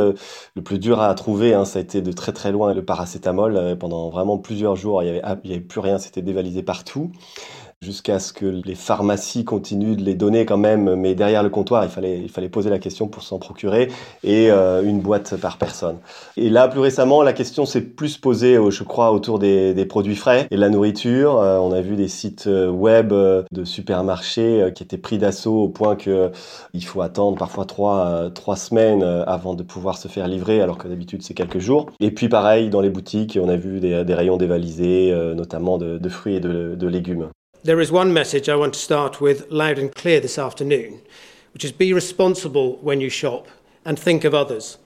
le 0.56 0.62
plus 0.62 0.78
dur 0.78 1.00
à 1.02 1.14
trouver, 1.16 1.54
hein, 1.54 1.64
ça 1.64 1.80
a 1.80 1.82
été 1.82 2.02
de 2.02 2.12
très 2.12 2.34
très 2.34 2.52
loin 2.52 2.74
le 2.74 2.84
paracétamol. 2.84 3.78
pendant 3.80 4.10
vraiment 4.10 4.38
plusieurs 4.38 4.76
jours, 4.76 5.04
il 5.04 5.14
n'y 5.14 5.20
avait, 5.20 5.40
y 5.46 5.52
avait 5.54 5.62
plus 5.62 5.80
rien, 5.80 6.00
c'était 6.00 6.22
dévalisé 6.22 6.64
partout 6.64 7.12
jusqu'à 7.84 8.18
ce 8.18 8.34
que 8.34 8.46
les 8.46 8.74
pharmacies 8.74 9.46
continuent 9.46 9.96
de 9.96 10.04
les 10.04 10.16
donner 10.16 10.48
quand 10.48 10.58
même, 10.58 10.96
mais 10.96 11.14
derrière 11.14 11.44
le 11.44 11.50
comptoir, 11.50 11.84
il 11.84 11.92
fallait, 11.92 12.20
il 12.20 12.30
fallait 12.30 12.50
poser 12.50 12.72
la 12.72 12.80
question 12.80 13.08
pour 13.08 13.22
s'en 13.22 13.38
procurer, 13.38 13.90
et 14.24 14.50
euh, 14.50 14.82
une 14.82 15.00
boîte 15.00 15.36
par 15.38 15.58
personne. 15.58 15.98
Et 16.38 16.50
là, 16.50 16.68
plus 16.68 16.80
récemment, 16.80 17.22
la 17.22 17.34
question 17.34 17.68
s'est 17.68 17.82
plus 17.82 18.18
posée, 18.18 18.56
euh, 18.56 18.72
je 18.72 18.84
crois, 18.84 19.12
autour 19.12 19.38
des, 19.38 19.86
produits 19.88 20.16
frais 20.16 20.48
et 20.50 20.56
de 20.56 20.60
la 20.60 20.70
nourriture. 20.70 21.40
Euh, 21.40 21.60
on 21.60 21.72
a 21.72 21.82
vu 21.82 21.96
des 21.96 22.08
sites 22.08 22.48
web 22.48 23.14
de 23.14 23.64
supermarchés 23.64 24.72
qui 24.76 24.84
étaient 24.84 24.98
pris 24.98 25.18
d'assaut 25.18 25.64
au 25.64 25.70
point 25.70 25.96
que 25.96 26.32
il 26.74 26.84
faut 26.84 27.02
attendre 27.02 27.38
parfois 27.38 27.66
trois, 27.66 28.30
trois 28.34 28.56
semaines 28.56 29.04
avant 29.04 29.54
de 29.54 29.64
pouvoir 29.64 29.98
se 29.98 30.08
faire 30.08 30.28
livrer, 30.28 30.62
alors 30.62 30.78
que 30.78 30.88
d'habitude 30.88 31.22
c'est 31.22 31.34
quelques 31.36 31.60
jours. 31.60 31.86
Et 32.00 32.12
puis 32.12 32.28
pareil, 32.28 32.70
dans 32.70 32.82
les 32.82 32.90
boutiques, 32.90 33.40
on 33.42 33.48
a 33.48 33.56
vu 33.56 33.80
des, 33.80 34.14
rayons 34.14 34.38
dévalisés, 34.38 35.14
notamment 35.36 35.78
de, 35.78 36.10
fruits 36.10 36.36
et 36.36 36.40
de 36.40 36.88
légumes. 36.88 37.30
There 37.68 37.82
is 37.82 37.92
one 37.92 38.14
message 38.14 38.48
I 38.48 38.56
want 38.56 38.76
to 38.76 38.80
start 38.80 39.20
with 39.20 39.52
loud 39.52 39.78
and 39.78 39.94
clear 39.94 40.22
this 40.22 40.40
afternoon, 40.40 41.02
which 41.52 41.66
is 41.66 41.74
be 41.74 41.92
responsible 41.92 42.78
when 42.78 43.02
you 43.02 43.10
shop 43.10 43.50
and 43.84 44.00
think 44.00 44.24
of 44.24 44.34
others. 44.34 44.78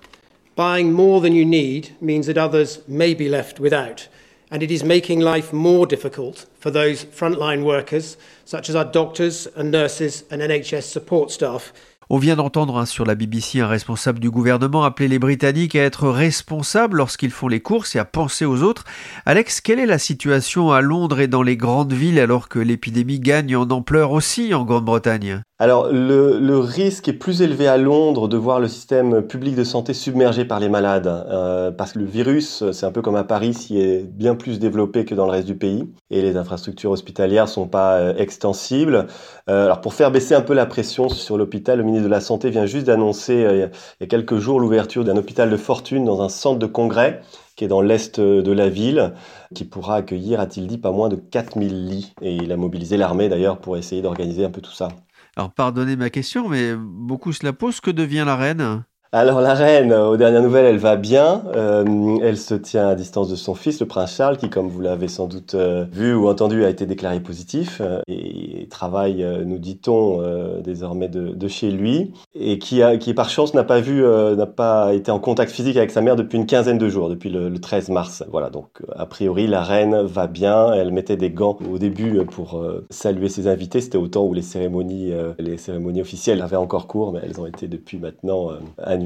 Buying 0.55 0.91
more 0.91 1.21
than 1.21 1.33
you 1.33 1.45
need 1.45 1.95
means 2.01 2.25
that 2.25 2.39
others 2.39 2.79
may 2.87 3.13
be 3.13 3.29
left 3.29 3.59
without, 3.59 4.07
and 4.49 4.63
it 4.63 4.71
is 4.71 4.83
making 4.83 5.19
life 5.19 5.53
more 5.53 5.85
difficult 5.85 6.47
for 6.57 6.71
those 6.71 7.05
frontline 7.05 7.63
workers, 7.63 8.17
such 8.45 8.67
as 8.67 8.75
our 8.75 8.85
doctors 8.85 9.45
and 9.55 9.69
nurses 9.69 10.23
and 10.31 10.41
NHS 10.41 10.85
support 10.85 11.29
staff 11.29 11.71
On 12.13 12.17
vient 12.17 12.35
d'entendre 12.35 12.77
hein, 12.77 12.85
sur 12.85 13.05
la 13.05 13.15
BBC 13.15 13.61
un 13.61 13.67
responsable 13.67 14.19
du 14.19 14.29
gouvernement 14.29 14.83
appeler 14.83 15.07
les 15.07 15.17
Britanniques 15.17 15.77
à 15.77 15.83
être 15.83 16.09
responsables 16.09 16.97
lorsqu'ils 16.97 17.31
font 17.31 17.47
les 17.47 17.61
courses 17.61 17.95
et 17.95 17.99
à 17.99 18.03
penser 18.03 18.43
aux 18.43 18.63
autres. 18.63 18.83
Alex, 19.25 19.61
quelle 19.61 19.79
est 19.79 19.85
la 19.85 19.97
situation 19.97 20.73
à 20.73 20.81
Londres 20.81 21.21
et 21.21 21.29
dans 21.29 21.41
les 21.41 21.55
grandes 21.55 21.93
villes 21.93 22.19
alors 22.19 22.49
que 22.49 22.59
l'épidémie 22.59 23.21
gagne 23.21 23.55
en 23.55 23.69
ampleur 23.69 24.11
aussi 24.11 24.53
en 24.53 24.65
Grande-Bretagne? 24.65 25.41
Alors, 25.61 25.89
le, 25.91 26.57
risque 26.57 27.07
est 27.07 27.13
plus 27.13 27.43
élevé 27.43 27.67
à 27.67 27.77
Londres 27.77 28.27
de 28.27 28.35
voir 28.35 28.59
le 28.59 28.67
système 28.67 29.21
public 29.21 29.55
de 29.55 29.63
santé 29.63 29.93
submergé 29.93 30.43
par 30.43 30.59
les 30.59 30.69
malades, 30.69 31.05
euh, 31.05 31.69
parce 31.69 31.93
que 31.93 31.99
le 31.99 32.05
virus, 32.05 32.63
c'est 32.71 32.87
un 32.87 32.91
peu 32.91 33.03
comme 33.03 33.15
à 33.15 33.23
Paris, 33.23 33.53
s'il 33.53 33.77
est 33.77 34.01
bien 34.11 34.33
plus 34.33 34.57
développé 34.57 35.05
que 35.05 35.13
dans 35.13 35.25
le 35.25 35.31
reste 35.31 35.45
du 35.45 35.55
pays, 35.55 35.87
et 36.09 36.23
les 36.23 36.35
infrastructures 36.35 36.89
hospitalières 36.89 37.47
sont 37.47 37.67
pas 37.67 37.97
euh, 37.97 38.15
extensibles. 38.17 39.05
Euh, 39.49 39.65
alors, 39.65 39.81
pour 39.81 39.93
faire 39.93 40.09
baisser 40.09 40.33
un 40.33 40.41
peu 40.41 40.55
la 40.55 40.65
pression 40.65 41.09
sur 41.09 41.37
l'hôpital, 41.37 41.77
le 41.77 41.83
ministre 41.83 42.07
de 42.07 42.11
la 42.11 42.21
Santé 42.21 42.49
vient 42.49 42.65
juste 42.65 42.87
d'annoncer 42.87 43.35
il 43.35 43.69
y 44.01 44.03
a 44.03 44.07
quelques 44.07 44.37
jours 44.39 44.59
l'ouverture 44.59 45.03
d'un 45.03 45.15
hôpital 45.15 45.51
de 45.51 45.57
fortune 45.57 46.05
dans 46.05 46.23
un 46.23 46.29
centre 46.29 46.57
de 46.57 46.65
congrès 46.65 47.21
qui 47.55 47.65
est 47.65 47.67
dans 47.67 47.81
l'est 47.81 48.19
de 48.19 48.51
la 48.51 48.69
ville, 48.69 49.13
qui 49.53 49.65
pourra 49.65 49.97
accueillir, 49.97 50.39
a-t-il 50.39 50.65
dit, 50.65 50.79
pas 50.79 50.91
moins 50.91 51.09
de 51.09 51.17
4000 51.17 51.85
lits. 51.87 52.13
Et 52.23 52.33
il 52.33 52.51
a 52.51 52.57
mobilisé 52.57 52.97
l'armée 52.97 53.29
d'ailleurs 53.29 53.59
pour 53.59 53.77
essayer 53.77 54.01
d'organiser 54.01 54.43
un 54.43 54.49
peu 54.49 54.61
tout 54.61 54.71
ça. 54.71 54.87
Alors 55.35 55.53
pardonnez 55.53 55.95
ma 55.95 56.09
question, 56.09 56.49
mais 56.49 56.75
beaucoup 56.75 57.33
se 57.33 57.45
la 57.45 57.53
posent. 57.53 57.79
Que 57.81 57.91
devient 57.91 58.23
la 58.25 58.35
reine? 58.35 58.83
Alors 59.13 59.41
la 59.41 59.53
reine, 59.53 59.91
aux 59.91 60.15
dernières 60.15 60.41
nouvelles, 60.41 60.67
elle 60.67 60.77
va 60.77 60.95
bien. 60.95 61.43
Euh, 61.53 62.17
elle 62.23 62.37
se 62.37 62.55
tient 62.55 62.87
à 62.87 62.95
distance 62.95 63.29
de 63.29 63.35
son 63.35 63.55
fils, 63.55 63.81
le 63.81 63.85
prince 63.85 64.15
Charles, 64.15 64.37
qui, 64.37 64.49
comme 64.49 64.69
vous 64.69 64.79
l'avez 64.79 65.09
sans 65.09 65.27
doute 65.27 65.53
euh, 65.53 65.83
vu 65.91 66.15
ou 66.15 66.29
entendu, 66.29 66.63
a 66.63 66.69
été 66.69 66.85
déclaré 66.85 67.19
positif 67.19 67.81
euh, 67.81 67.99
et 68.07 68.69
travaille, 68.69 69.27
nous 69.45 69.57
dit-on, 69.57 70.21
désormais 70.63 71.09
de, 71.09 71.47
chez 71.49 71.71
lui, 71.71 72.13
et 72.33 72.57
qui, 72.57 72.81
qui 73.01 73.13
par 73.13 73.29
chance 73.29 73.53
n'a 73.53 73.65
pas 73.65 73.81
vu, 73.81 74.01
n'a 74.01 74.45
pas 74.45 74.93
été 74.93 75.11
en 75.11 75.19
contact 75.19 75.51
physique 75.51 75.75
avec 75.75 75.91
sa 75.91 75.99
mère 75.99 76.15
depuis 76.15 76.37
une 76.37 76.45
quinzaine 76.45 76.77
de 76.77 76.87
jours, 76.87 77.09
depuis 77.09 77.29
le, 77.29 77.51
13 77.59 77.89
mars. 77.89 78.23
Voilà, 78.31 78.49
donc 78.49 78.81
a 78.95 79.05
priori 79.05 79.45
la 79.45 79.61
reine 79.61 80.03
va 80.03 80.27
bien. 80.27 80.71
Elle 80.71 80.91
mettait 80.91 81.17
des 81.17 81.29
gants 81.29 81.57
au 81.69 81.77
début 81.77 82.23
pour 82.25 82.63
saluer 82.89 83.27
ses 83.27 83.47
invités. 83.47 83.81
C'était 83.81 83.97
au 83.97 84.07
temps 84.07 84.23
où 84.23 84.33
les 84.33 84.41
cérémonies, 84.41 85.11
les 85.37 85.57
cérémonies 85.57 86.01
officielles 86.01 86.41
avaient 86.41 86.55
encore 86.55 86.87
cours, 86.87 87.11
mais 87.11 87.19
elles 87.23 87.41
ont 87.41 87.45
été 87.45 87.67
depuis 87.67 87.97
maintenant 87.97 88.51
annulées 88.77 89.00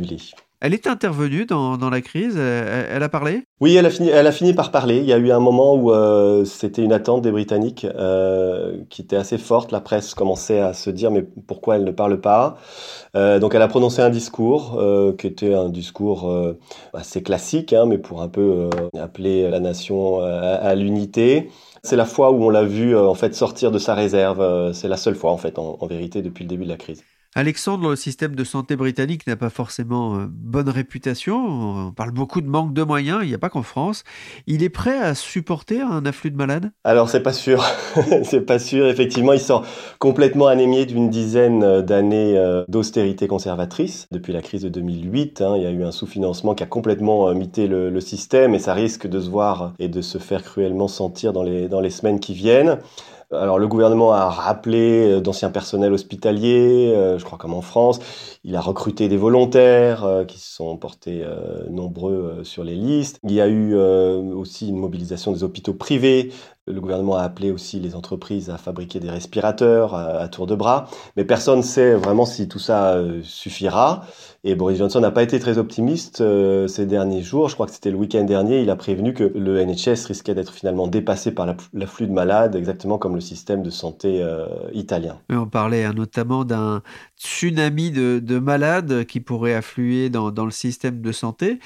elle 0.62 0.74
est 0.74 0.88
intervenue 0.88 1.46
dans, 1.46 1.78
la 1.78 2.02
crise 2.02 2.38
elle, 2.38 3.04
a 3.04 3.10
parlé? 3.10 3.44
Oui, 3.60 3.76
elle 3.76 3.86
a, 3.86 3.92
fini, 3.92 4.10
elle 4.10 4.26
a 4.26 4.32
fini 4.32 4.54
par 4.54 4.72
parler. 4.72 4.98
Il 4.98 5.06
y 5.06 5.14
a 5.14 5.18
eu 5.18 5.32
un 5.32 5.40
moment 5.40 5.76
où 5.76 5.92
euh, 5.92 6.44
c'était 6.44 6.82
une 6.82 6.92
attente 6.92 7.22
des 7.22 7.32
Britanniques 7.32 7.86
euh, 7.86 8.80
qui 8.90 9.04
était 9.04 9.16
assez 9.16 9.38
forte. 9.38 9.72
La 9.72 9.80
presse 9.80 10.16
commençait 10.16 10.60
à 10.60 10.74
se 10.74 10.90
dire 10.90 11.12
mais 11.12 11.22
pourquoi 11.22 11.76
elle 11.76 11.84
ne 11.84 11.92
parle 11.92 12.20
pas? 12.20 12.58
Euh, 13.16 13.38
Donc 13.38 13.54
elle 13.54 13.62
a 13.62 13.68
prononcé 13.68 14.02
un 14.02 14.10
discours 14.10 14.82
qui 15.20 15.28
était 15.28 15.54
un 15.54 15.70
discours 15.70 16.36
assez 16.94 17.22
classique, 17.22 17.72
hein, 17.74 17.86
mais 17.86 18.00
pour 18.00 18.24
un 18.24 18.28
peu 18.28 18.70
appeler 19.00 19.50
la 19.50 19.60
nation 19.60 20.22
à, 20.22 20.74
l'unité. 20.74 21.52
C'est 21.84 21.96
la 21.96 22.06
fois 22.06 22.32
où 22.32 22.44
on 22.44 22.50
l'a 22.50 22.64
vu 22.64 22.98
en 22.98 23.14
fait 23.14 23.36
sortir 23.36 23.70
de 23.70 23.78
sa 23.78 23.94
réserve. 23.94 24.72
C'est 24.74 24.88
la 24.88 24.98
seule 24.98 25.16
fois 25.16 25.32
en 25.32 25.38
fait 25.38 25.60
en 25.60 25.86
vérité 25.86 26.24
depuis 26.24 26.44
le 26.44 26.50
début 26.50 26.64
de 26.64 26.70
la 26.70 26.78
crise. 26.78 27.04
Alexandre, 27.38 27.90
le 27.90 27.98
système 27.98 28.34
de 28.34 28.46
santé 28.46 28.78
britannique 28.78 29.28
n'a 29.28 29.36
pas 29.36 29.50
forcément 29.50 30.16
euh, 30.16 30.26
bonne 30.30 30.70
réputation. 30.70 31.36
On 31.36 31.92
parle 31.92 32.12
beaucoup 32.12 32.40
de 32.40 32.48
manque 32.48 32.74
de 32.74 32.82
moyens, 32.82 33.20
il 33.24 33.28
n'y 33.28 33.34
a 33.34 33.38
pas 33.38 33.50
qu'en 33.50 33.62
France. 33.62 34.06
Il 34.48 34.64
est 34.64 34.70
prêt 34.70 34.98
à 34.98 35.14
supporter 35.16 35.82
un 35.82 36.06
afflux 36.06 36.32
de 36.32 36.38
malades? 36.38 36.72
Alors 36.86 37.10
c'est 37.10 37.22
pas 37.22 37.34
sûr, 37.34 37.62
c'est 38.24 38.46
pas 38.46 38.58
sûr. 38.58 38.88
Effectivement, 38.88 39.34
il 39.34 39.42
sort 39.42 39.66
complètement 40.00 40.48
anémié 40.48 40.86
d'une 40.86 41.10
dizaine 41.10 41.62
euh, 41.62 41.82
d'années 41.82 42.38
euh, 42.38 42.64
d'austérité 42.70 43.28
conservatrice. 43.28 44.08
Depuis 44.12 44.32
la 44.32 44.42
crise 44.42 44.62
de 44.62 44.70
2008, 44.70 45.42
hein, 45.42 45.56
il 45.58 45.64
y 45.64 45.66
a 45.66 45.72
eu 45.72 45.84
un 45.84 45.92
sous-financement 45.92 46.56
qui 46.56 46.64
a 46.64 46.68
complètement 46.68 47.36
mité 47.36 47.68
le, 47.68 47.90
le, 47.90 48.00
système 48.00 48.56
et 48.56 48.60
ça 48.60 48.74
risque 48.74 49.08
de 49.08 49.20
se 49.20 49.30
voir 49.30 49.74
et 49.78 49.90
de 49.90 50.00
se 50.02 50.20
faire 50.20 50.42
cruellement 50.42 50.88
sentir 50.88 51.34
dans 51.34 51.44
les, 51.44 51.68
dans 51.68 51.82
les 51.82 51.90
semaines 51.90 52.22
qui 52.22 52.34
viennent. 52.34 52.80
Alors 53.42 53.60
le 53.60 53.68
gouvernement 53.68 54.14
a 54.14 54.30
rappelé 54.30 55.12
euh, 55.12 55.22
d'anciens 55.22 55.50
personnels 55.50 55.94
hospitaliers, 55.94 56.94
euh, 56.96 57.18
je 57.18 57.26
crois 57.26 57.38
comme 57.38 57.54
en 57.54 57.62
France. 57.62 58.00
Il 58.44 58.56
a 58.56 58.62
recruté 58.62 59.08
des 59.08 59.18
volontaires 59.18 60.04
euh, 60.04 60.26
qui 60.26 60.40
se 60.40 60.56
sont 60.56 60.78
portés 60.78 61.24
nombreux 61.70 62.42
sur 62.44 62.64
les 62.64 62.76
listes. 62.76 63.20
Il 63.24 63.32
y 63.32 63.42
a 63.42 63.48
eu 63.48 63.76
aussi 63.76 64.70
une 64.70 64.78
mobilisation 64.78 65.32
des 65.32 65.44
hôpitaux 65.44 65.74
privés 65.74 66.32
Le 66.68 66.82
gouvernement 66.82 67.16
a 67.18 67.22
appelé 67.22 67.52
aussi 67.52 67.80
les 67.80 67.96
entreprises 67.96 68.50
à 68.50 68.58
fabriquer 68.58 69.00
des 69.00 69.12
respirateurs 69.12 69.94
à, 69.94 70.28
tour 70.30 70.48
de 70.48 70.56
bras, 70.56 70.88
mais 71.16 71.24
personne 71.24 71.60
ne 71.60 71.64
sait 71.64 71.94
vraiment 71.94 72.26
si 72.26 72.48
tout 72.48 72.58
ça 72.58 72.96
euh, 72.96 73.22
suffira. 73.22 74.08
Et 74.44 74.56
Boris 74.56 74.80
Johnson 74.80 75.00
n'a 75.00 75.12
pas 75.12 75.22
été 75.22 75.40
très 75.40 75.60
optimiste 75.60 76.22
euh, 76.22 76.68
ces 76.68 76.88
derniers 76.88 77.22
jours. 77.22 77.50
Je 77.50 77.54
crois 77.54 77.68
que 77.68 77.72
c'était 77.72 77.92
le 77.92 77.98
week-end 77.98 78.24
dernier. 78.24 78.64
Il 78.64 78.72
a 78.72 78.76
prévenu 78.76 79.14
que 79.14 79.32
le 79.36 79.64
NHS 79.64 80.08
risquait 80.08 80.34
d'être 80.34 80.54
finalement 80.54 80.88
dépassé 80.88 81.32
par 81.32 81.46
l'afflux 81.72 82.08
de 82.08 82.14
malades, 82.14 82.56
exactement 82.56 82.98
comme 82.98 83.14
le 83.14 83.22
système 83.22 83.62
de 83.62 83.70
santé 83.70 84.24
euh, 84.24 84.48
italien. 84.74 85.20
on 85.30 85.46
parlait 85.46 85.84
hein, 85.84 85.94
notamment 85.94 86.46
d'un 86.46 86.82
tsunami 87.16 87.92
de, 87.92 88.40
malades 88.40 89.06
qui 89.06 89.20
pourrait 89.20 89.54
affluer 89.54 90.10
dans 90.10 90.46
le 90.46 90.52
système 90.52 91.00
de 91.00 91.12
santé. 91.12 91.60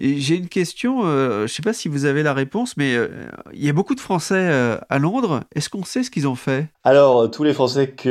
J'ai 0.00 0.36
une 0.36 0.48
question, 0.48 1.04
euh, 1.04 1.40
je 1.40 1.42
ne 1.42 1.46
sais 1.48 1.62
pas 1.62 1.74
si 1.74 1.88
vous 1.88 2.06
avez 2.06 2.22
la 2.22 2.32
réponse, 2.32 2.78
mais 2.78 2.94
euh, 2.94 3.08
il 3.52 3.62
y 3.62 3.68
a 3.68 3.74
beaucoup 3.74 3.94
de 3.94 4.00
Français 4.00 4.34
euh, 4.34 4.78
à 4.88 4.98
Londres. 4.98 5.42
Est-ce 5.54 5.68
qu'on 5.68 5.84
sait 5.84 6.02
ce 6.02 6.10
qu'ils 6.10 6.26
ont 6.26 6.36
fait? 6.36 6.68
Alors, 6.84 7.30
tous 7.30 7.44
les 7.44 7.52
Français 7.52 7.94
qui, 7.94 8.10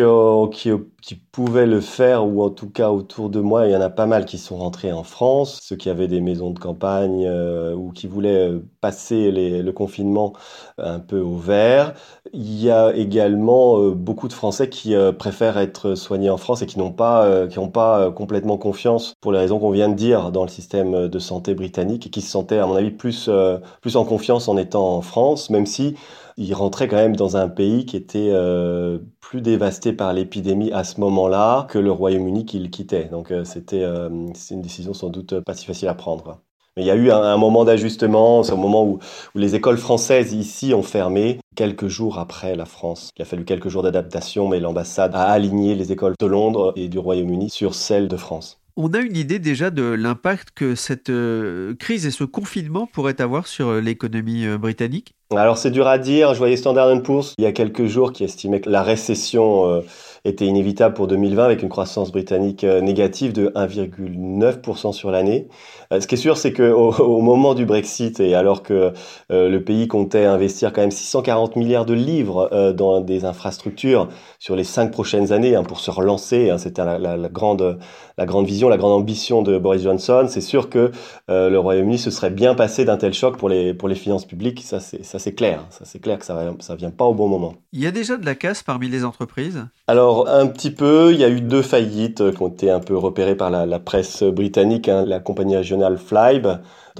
pouvaient 1.32 1.66
le 1.66 1.82
faire, 1.82 2.28
ou 2.28 2.44
en 2.44 2.52
tout 2.52 2.70
cas 2.70 2.92
autour 2.92 3.32
de 3.32 3.40
moi, 3.40 3.66
il 3.66 3.72
y 3.72 3.76
en 3.76 3.82
a 3.82 3.90
pas 3.90 4.06
mal 4.06 4.26
qui 4.26 4.38
sont 4.38 4.58
rentrés 4.58 4.92
en 4.92 5.04
France. 5.04 5.60
Ceux 5.64 5.76
qui 5.76 5.90
avaient 5.90 6.08
des 6.08 6.22
maisons 6.22 6.52
de 6.52 6.60
campagne 6.60 7.28
ou 7.76 7.92
qui 7.92 8.06
voulaient 8.06 8.52
passer 8.82 9.32
le 9.32 9.72
confinement 9.72 10.34
un 10.78 11.00
peu 11.00 11.20
au 11.20 11.38
vert. 11.38 11.94
Il 12.34 12.62
y 12.62 12.70
a 12.70 12.94
également 12.94 13.90
beaucoup 13.92 14.28
de 14.28 14.34
Français 14.34 14.70
qui 14.70 14.94
préfèrent 15.18 15.58
être 15.58 15.96
soignés 15.96 16.30
en 16.30 16.38
France 16.38 16.62
et 16.62 16.66
qui 16.68 16.78
n'ont 16.78 16.92
pas, 16.92 17.48
qui 17.48 17.58
n'ont 17.58 17.70
pas 17.70 18.12
complètement 18.12 18.58
confiance, 18.58 19.16
pour 19.22 19.32
les 19.32 19.40
raisons 19.40 19.58
qu'on 19.58 19.72
vient 19.72 19.90
de 19.90 19.96
dire, 19.96 20.32
dans 20.32 20.44
le 20.44 20.50
système 20.50 21.08
de 21.08 21.20
santé 21.20 21.56
britannique 21.56 21.79
et 21.88 21.98
qui 22.00 22.22
se 22.22 22.30
sentait, 22.30 22.58
à 22.58 22.66
mon 22.66 22.76
avis, 22.76 22.92
plus, 22.92 23.28
euh, 23.30 23.58
plus 23.82 23.96
en 23.96 24.06
confiance 24.06 24.48
en 24.48 24.58
étant 24.58 24.96
en 24.98 25.02
France, 25.02 25.50
même 25.50 25.66
si 25.66 25.96
il 26.38 26.54
rentrait 26.54 26.88
quand 26.88 26.98
même 26.98 27.16
dans 27.16 27.38
un 27.38 27.50
pays 27.50 27.86
qui 27.86 27.98
était 27.98 28.30
euh, 28.32 29.00
plus 29.20 29.42
dévasté 29.42 29.94
par 29.94 30.14
l'épidémie 30.14 30.72
à 30.72 30.84
ce 30.84 31.00
moment-là 31.02 31.68
que 31.70 31.80
le 31.80 31.92
Royaume-Uni 31.92 32.46
qu'il 32.46 32.70
quittait. 32.72 33.06
Donc 33.06 33.32
euh, 33.32 33.44
c'était 33.44 33.84
une 33.84 34.62
décision 34.62 34.94
sans 34.94 35.10
doute 35.10 35.40
pas 35.42 35.54
si 35.54 35.66
facile 35.66 35.88
à 35.90 35.96
prendre. 35.96 36.40
Mais 36.78 36.84
il 36.84 36.88
y 36.88 36.92
a 36.92 36.96
eu 36.96 37.12
un, 37.12 37.38
moment 37.38 37.66
d'ajustement, 37.66 38.44
c'est 38.44 38.54
au 38.54 38.58
moment 38.58 38.86
où, 38.86 39.00
les 39.36 39.56
écoles 39.56 39.78
françaises 39.78 40.34
ici 40.34 40.74
ont 40.74 40.84
fermé, 40.84 41.40
quelques 41.56 41.88
jours 41.88 42.20
après 42.20 42.56
la 42.56 42.66
France. 42.66 43.10
Il 43.18 43.22
a 43.22 43.26
fallu 43.26 43.44
quelques 43.44 43.70
jours 43.70 43.84
d'adaptation, 43.84 44.48
mais 44.48 44.60
l'ambassade 44.60 45.14
a 45.16 45.24
aligné 45.24 45.76
les 45.76 45.92
écoles 45.92 46.14
de 46.18 46.26
Londres 46.26 46.72
et 46.78 46.88
du 46.88 47.00
Royaume-Uni 47.00 47.50
sur 47.50 47.76
celles 47.76 48.08
de 48.08 48.18
France. 48.18 48.59
On 48.82 48.94
a 48.94 49.00
une 49.00 49.18
idée 49.18 49.40
déjà 49.40 49.72
de 49.72 49.84
l'impact 49.84 50.52
que 50.56 50.74
cette 50.74 51.10
euh, 51.10 51.76
crise 51.76 52.06
et 52.06 52.12
ce 52.12 52.24
confinement 52.24 52.88
pourraient 52.88 53.20
avoir 53.20 53.46
sur 53.46 53.68
euh, 53.68 53.82
l'économie 53.82 54.46
euh, 54.46 54.58
britannique? 54.58 55.16
Alors 55.36 55.58
c'est 55.58 55.70
dur 55.70 55.86
à 55.86 55.98
dire. 55.98 56.34
Je 56.34 56.38
voyais 56.40 56.56
Standard 56.56 57.04
Poor's 57.04 57.34
il 57.38 57.44
y 57.44 57.48
a 57.48 57.52
quelques 57.52 57.88
jours 57.88 58.14
qui 58.14 58.24
estimait 58.24 58.62
que 58.62 58.70
la 58.70 58.82
récession 58.82 59.84
était 60.26 60.46
inévitable 60.46 60.94
pour 60.94 61.08
2020 61.08 61.44
avec 61.44 61.64
une 61.64 61.70
croissance 61.70 62.12
britannique 62.12 62.64
euh, 62.64 62.82
négative 62.82 63.34
de 63.34 63.48
1,9% 63.50 64.92
sur 64.94 65.12
l'année. 65.12 65.48
Euh, 65.92 66.02
ce 66.02 66.08
qui 66.08 66.16
est 66.16 66.18
sûr, 66.18 66.38
c'est 66.38 66.54
qu'au 66.54 66.94
au 67.00 67.22
moment 67.22 67.56
du 67.56 67.66
Brexit 67.66 68.20
et 68.20 68.36
alors 68.36 68.64
que 68.64 68.94
euh, 69.32 69.50
le 69.50 69.64
pays 69.64 69.88
comptait 69.88 70.26
investir 70.26 70.74
quand 70.74 70.82
même 70.82 70.92
640 70.92 71.56
milliards 71.56 71.86
de 71.86 71.94
livres 71.94 72.50
dans 72.76 73.02
des 73.02 73.26
infrastructures 73.26 74.10
sur 74.40 74.56
les 74.56 74.64
cinq 74.64 74.92
prochaines 74.92 75.32
années 75.32 75.56
hein, 75.56 75.64
pour 75.64 75.80
se 75.80 75.92
relancer, 75.92 76.50
hein, 76.50 76.58
c'était 76.58 76.84
la, 76.84 76.98
la, 76.98 77.18
la, 77.18 77.30
grande, 77.30 77.80
la 78.18 78.26
grande 78.26 78.46
vision, 78.46 78.70
la 78.70 78.78
grande 78.78 78.94
ambition 78.94 79.42
de 79.42 79.58
Boris 79.58 79.84
Johnson, 79.84 80.26
c'est 80.30 80.42
sûr 80.42 80.70
que 80.70 80.92
le 81.28 81.58
Royaume-Uni 81.58 81.98
se 81.98 82.12
serait 82.12 82.30
bien 82.30 82.56
passé 82.56 82.86
d'un 82.86 82.98
tel 82.98 83.14
choc 83.14 83.38
pour 83.38 83.50
les, 83.50 83.74
pour 83.74 83.88
les 83.88 83.96
finances 83.96 84.26
publiques. 84.26 84.62
Ça, 84.64 84.80
c'est, 84.80 85.34
clair. 85.34 85.66
Ça, 85.70 85.86
c'est 85.86 86.00
clair 86.00 86.20
que 86.20 86.26
ça, 86.26 86.54
ça 86.60 86.76
vient 86.76 86.92
pas 86.92 87.06
au 87.06 87.14
bon 87.14 87.28
moment. 87.28 87.56
Il 87.72 87.82
y 87.82 87.88
a 87.88 87.92
déjà 87.92 88.18
de 88.18 88.26
la 88.26 88.36
casse 88.36 88.64
parmi 88.64 88.90
les 88.90 89.04
entreprises? 89.04 89.66
Alors, 89.88 90.09
alors 90.10 90.28
un 90.28 90.48
petit 90.48 90.72
peu, 90.72 91.14
il 91.14 91.20
y 91.20 91.24
a 91.24 91.30
eu 91.30 91.40
deux 91.40 91.62
faillites 91.62 92.32
qui 92.32 92.42
ont 92.42 92.48
été 92.48 92.72
un 92.72 92.80
peu 92.80 92.98
repérées 92.98 93.36
par 93.36 93.52
la, 93.52 93.80
presse 93.80 94.24
britannique, 94.24 94.90
hein. 94.90 95.06
la 95.06 95.20
compagnie 95.20 95.56
régionale 95.56 96.00
Flybe 96.00 96.48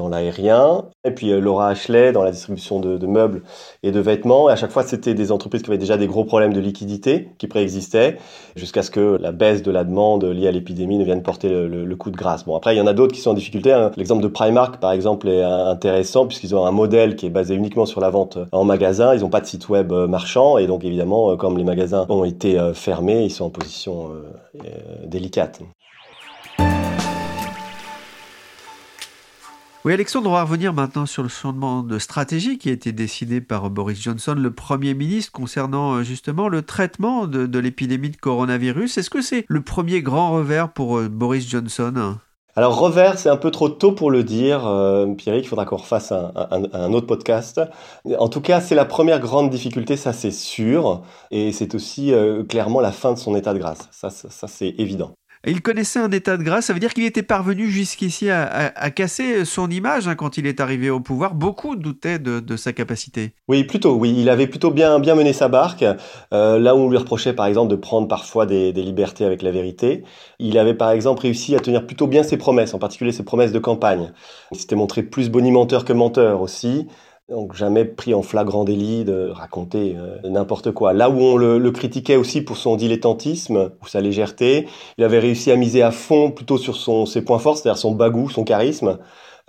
l'aérien, 0.08 0.86
et 1.04 1.12
puis 1.12 1.32
euh, 1.32 1.40
Laura 1.40 1.70
Ashley 1.70 2.12
dans 2.12 2.24
la 2.24 2.32
distribution 2.32 2.80
de, 2.80 3.06
meubles 3.06 3.44
et 3.84 3.92
de 3.92 4.00
vêtements. 4.00 4.50
Et 4.50 4.54
à 4.54 4.56
chaque 4.56 4.72
fois, 4.72 4.84
c'était 4.84 5.14
des 5.14 5.32
entreprises 5.32 5.62
qui 5.62 5.70
avaient 5.70 5.78
déjà 5.78 5.98
des 5.98 6.08
gros 6.08 6.24
problèmes 6.24 6.54
de 6.54 6.60
liquidité 6.60 7.30
qui 7.38 7.48
préexistaient, 7.48 8.18
jusqu'à 8.56 8.84
ce 8.84 8.92
que 8.92 9.18
la 9.20 9.32
baisse 9.32 9.64
de 9.64 9.72
la 9.72 9.84
demande 9.84 10.24
liée 10.26 10.48
à 10.48 10.52
l'épidémie 10.52 10.98
ne 10.98 11.04
vienne 11.04 11.24
porter 11.24 11.50
le, 11.50 11.96
coup 11.96 12.12
de 12.12 12.16
grâce. 12.16 12.46
Bon, 12.46 12.56
après, 12.56 12.76
il 12.76 12.78
y 12.78 12.82
en 12.82 12.88
a 12.88 12.94
d'autres 12.94 13.14
qui 13.14 13.20
sont 13.20 13.32
en 13.32 13.34
difficulté. 13.34 13.74
Hein. 13.74 13.92
L'exemple 13.98 14.24
de 14.24 14.30
Primark, 14.30 14.78
par 14.78 14.94
exemple, 14.94 15.28
est 15.28 15.44
euh, 15.44 15.66
intéressant 15.70 16.28
puisqu'ils 16.28 16.56
ont 16.56 16.66
un 16.66 16.72
modèle 16.72 17.18
qui 17.18 17.26
est 17.26 17.30
basé 17.30 17.56
uniquement 17.56 17.86
sur 17.86 18.00
la 18.00 18.10
vente 18.10 18.38
en 18.54 18.64
magasin. 18.64 19.14
Ils 19.14 19.22
n'ont 19.22 19.30
pas 19.30 19.42
de 19.42 19.46
site 19.46 19.68
web 19.68 19.92
euh, 19.92 20.08
marchand 20.08 20.58
et 20.58 20.68
donc 20.68 20.86
évidemment, 20.86 21.36
comme 21.36 21.58
les 21.58 21.66
magasins 21.66 22.06
ont 22.08 22.24
été 22.24 22.58
fermés, 22.74 23.24
ils 23.26 23.32
sont 23.32 23.46
en 23.46 23.50
position 23.50 24.12
délicate. 25.06 25.62
Oui, 29.86 29.94
Alexandre, 29.94 30.30
on 30.30 30.34
va 30.34 30.44
revenir 30.44 30.74
maintenant 30.74 31.06
sur 31.06 31.24
le 31.24 31.30
changement 31.30 31.84
de 31.84 32.00
stratégie 32.00 32.58
qui 32.58 32.68
a 32.68 32.74
été 32.74 32.92
décidé 32.92 33.40
par 33.40 33.70
Boris 33.70 34.02
Johnson, 34.02 34.36
le 34.38 34.52
Premier 34.52 34.94
ministre, 34.94 35.32
concernant 35.32 35.94
euh, 35.94 36.04
justement 36.04 36.50
le 36.50 36.64
traitement 36.64 37.28
de, 37.28 37.60
l'épidémie 37.60 38.10
de 38.10 38.18
coronavirus. 38.18 38.98
Est-ce 38.98 39.10
que 39.10 39.22
c'est 39.22 39.46
le 39.48 39.62
premier 39.62 40.02
grand 40.02 40.32
revers 40.32 40.74
pour 40.74 40.98
euh, 40.98 41.08
Boris 41.08 41.50
Johnson? 41.50 42.18
Alors 42.58 42.78
revers, 42.78 43.18
c'est 43.18 43.30
un 43.30 43.38
peu 43.38 43.52
trop 43.52 43.70
tôt 43.70 43.94
pour 43.94 44.12
le 44.12 44.26
dire, 44.26 44.68
euh, 44.68 45.08
Pierrick, 45.14 45.46
il 45.46 45.48
faudra 45.48 45.64
qu'on 45.64 45.78
refasse 45.78 46.12
un, 46.12 46.92
autre 46.92 47.08
podcast. 47.08 47.62
En 48.18 48.28
tout 48.28 48.42
cas, 48.42 48.60
c'est 48.60 48.76
la 48.76 48.84
première 48.84 49.22
grande 49.22 49.50
difficulté, 49.50 49.96
ça 49.96 50.12
c'est 50.12 50.32
sûr, 50.32 51.04
et 51.32 51.54
c'est 51.54 51.74
aussi 51.74 52.12
clairement 52.50 52.82
la 52.82 52.92
fin 52.92 53.14
de 53.14 53.18
son 53.18 53.34
état 53.34 53.54
de 53.54 53.60
grâce, 53.60 53.88
ça 53.92 54.10
c'est 54.10 54.76
évident. 54.78 55.14
Il 55.48 55.62
connaissait 55.62 56.00
un 56.00 56.12
état 56.12 56.36
de 56.36 56.44
grâce, 56.44 56.66
ça 56.66 56.74
veut 56.74 56.82
dire 56.82 56.94
qu'il 56.94 57.06
était 57.06 57.24
parvenu 57.24 57.70
jusqu'ici 57.70 58.30
à, 58.30 58.92
casser 58.92 59.46
son 59.46 59.70
image 59.70 60.08
hein, 60.08 60.16
quand 60.16 60.38
il 60.38 60.46
est 60.46 60.60
arrivé 60.60 60.90
au 60.90 61.00
pouvoir. 61.00 61.34
Beaucoup 61.34 61.78
doutaient 61.78 62.20
de, 62.20 62.58
sa 62.58 62.74
capacité. 62.74 63.32
Oui, 63.48 63.64
plutôt, 63.64 63.94
oui. 63.96 64.14
Il 64.18 64.30
avait 64.30 64.48
plutôt 64.48 64.70
bien, 64.70 65.00
mené 65.00 65.32
sa 65.32 65.48
barque. 65.48 65.86
Euh, 66.34 66.60
là 66.60 66.76
où 66.76 66.80
on 66.80 66.90
lui 66.90 66.98
reprochait 66.98 67.32
par 67.32 67.46
exemple 67.46 67.72
de 67.72 67.78
prendre 67.78 68.10
parfois 68.10 68.46
des, 68.46 68.74
des, 68.74 68.84
libertés 68.84 69.24
avec 69.24 69.42
la 69.42 69.52
vérité, 69.52 70.04
il 70.40 70.58
avait 70.58 70.74
par 70.74 70.92
exemple 70.92 71.22
réussi 71.22 71.56
à 71.56 71.60
tenir 71.60 71.88
plutôt 71.88 72.08
bien 72.08 72.24
ses 72.24 72.38
promesses, 72.38 72.74
en 72.74 72.80
particulier 72.80 73.14
ses 73.14 73.24
promesses 73.24 73.54
de 73.54 73.60
campagne. 73.60 74.12
Il 74.52 74.60
s'était 74.60 74.76
montré 74.76 75.04
plus 75.04 75.30
bonimenteur 75.30 75.86
que 75.86 75.94
menteur 75.94 76.42
aussi. 76.42 76.88
Donc 77.30 77.54
jamais 77.54 77.86
pris 77.86 78.16
en 78.16 78.24
flagrant 78.24 78.64
délit 78.64 79.06
de 79.06 79.30
raconter 79.30 79.96
euh, 79.96 80.18
n'importe 80.28 80.72
quoi. 80.72 80.94
Là 80.94 81.12
où 81.12 81.20
on 81.20 81.38
le, 81.38 81.72
critiquait 81.72 82.16
aussi 82.16 82.42
pour 82.42 82.58
son 82.58 82.76
dilettantisme 82.76 83.72
ou 83.84 83.88
sa 83.88 84.02
légèreté, 84.02 84.68
il 84.98 85.04
avait 85.04 85.20
réussi 85.20 85.52
à 85.52 85.56
miser 85.56 85.84
à 85.84 85.92
fond 85.92 86.32
plutôt 86.32 86.58
sur 86.58 86.76
son, 86.76 87.06
ses 87.06 87.22
points 87.22 87.38
forts, 87.38 87.58
c'est-à-dire 87.58 87.78
son 87.78 87.92
bagou, 87.92 88.30
son 88.30 88.44
charisme. 88.44 88.98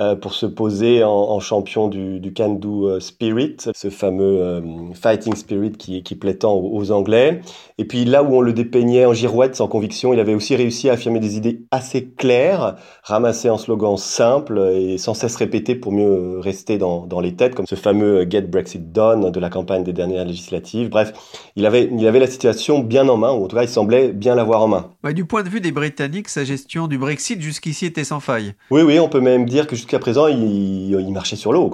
Euh, 0.01 0.17
pour 0.17 0.33
se 0.33 0.47
poser 0.47 1.05
en, 1.05 1.41
champion 1.41 1.89
du, 1.89 2.21
du 2.21 2.33
can-do 2.33 2.89
euh, 2.89 3.01
spirit, 3.01 3.57
ce 3.75 3.91
fameux 3.91 4.41
euh, 4.41 4.63
fighting 4.95 5.35
spirit 5.35 5.73
qui, 5.73 6.03
qui 6.03 6.15
plaît 6.15 6.37
tant 6.37 6.55
aux, 6.55 6.91
Anglais. 6.91 7.43
Et 7.77 7.85
puis 7.85 8.07
là 8.07 8.23
où 8.23 8.35
on 8.35 8.41
le 8.41 8.55
dépeignait 8.55 9.05
en 9.05 9.13
girouette 9.13 9.57
sans 9.57 9.69
conviction, 9.69 10.15
il 10.15 10.21
avait 10.21 10.33
aussi 10.33 10.57
réussi 10.57 10.89
à 10.89 10.95
affirmer 10.95 11.21
des 11.21 11.37
idées 11.37 11.65
assez 11.71 12.07
claires, 12.07 12.77
ramassées 13.03 13.51
en 13.51 13.59
slogans 13.59 13.99
simples 13.99 14.71
et 14.75 14.97
sans 14.97 15.13
cesse 15.13 15.37
répétés 15.37 15.75
pour 15.75 15.93
mieux 15.93 16.39
rester 16.39 16.79
dans, 16.79 17.05
dans 17.07 17.21
les 17.21 17.37
têtes, 17.37 17.55
comme 17.55 17.67
ce 17.67 17.75
fameux 17.75 18.27
Get 18.29 18.43
Brexit 18.43 18.93
Done 18.93 19.31
de 19.31 19.41
la 19.41 19.51
campagne 19.51 19.85
des 19.85 19.93
dernières 19.93 20.25
législatives. 20.25 20.89
Bref, 20.89 21.13
il 21.57 21.67
avait, 21.67 21.91
il 21.93 22.07
avait 22.07 22.21
la 22.21 22.27
situation 22.27 22.79
bien 22.79 23.07
en 23.09 23.19
main, 23.19 23.33
ou 23.33 23.45
en 23.45 23.49
tout 23.49 23.57
cas 23.57 23.65
il 23.65 23.69
semblait 23.69 24.13
bien 24.13 24.35
l'avoir 24.35 24.63
en 24.63 24.69
main. 24.69 25.13
du 25.13 25.27
point 25.27 25.43
de 25.43 25.51
vue 25.51 25.61
des 25.61 25.73
Britanniques, 25.73 26.31
sa 26.31 26.45
gestion 26.45 26.87
du 26.87 26.97
Brexit 26.97 27.43
jusqu'ici 27.43 27.85
était 27.85 28.05
sans 28.05 28.21
faille. 28.21 28.55
Oui, 28.71 28.81
oui, 28.81 28.99
on 28.99 29.11
peut 29.11 29.21
même 29.21 29.45
dire 29.45 29.67
que 29.67 29.77
jusqu'à 29.77 29.90
présent, 29.99 30.27
il, 30.29 31.13
marchait 31.13 31.37
sur 31.37 31.53
l'eau. 31.53 31.71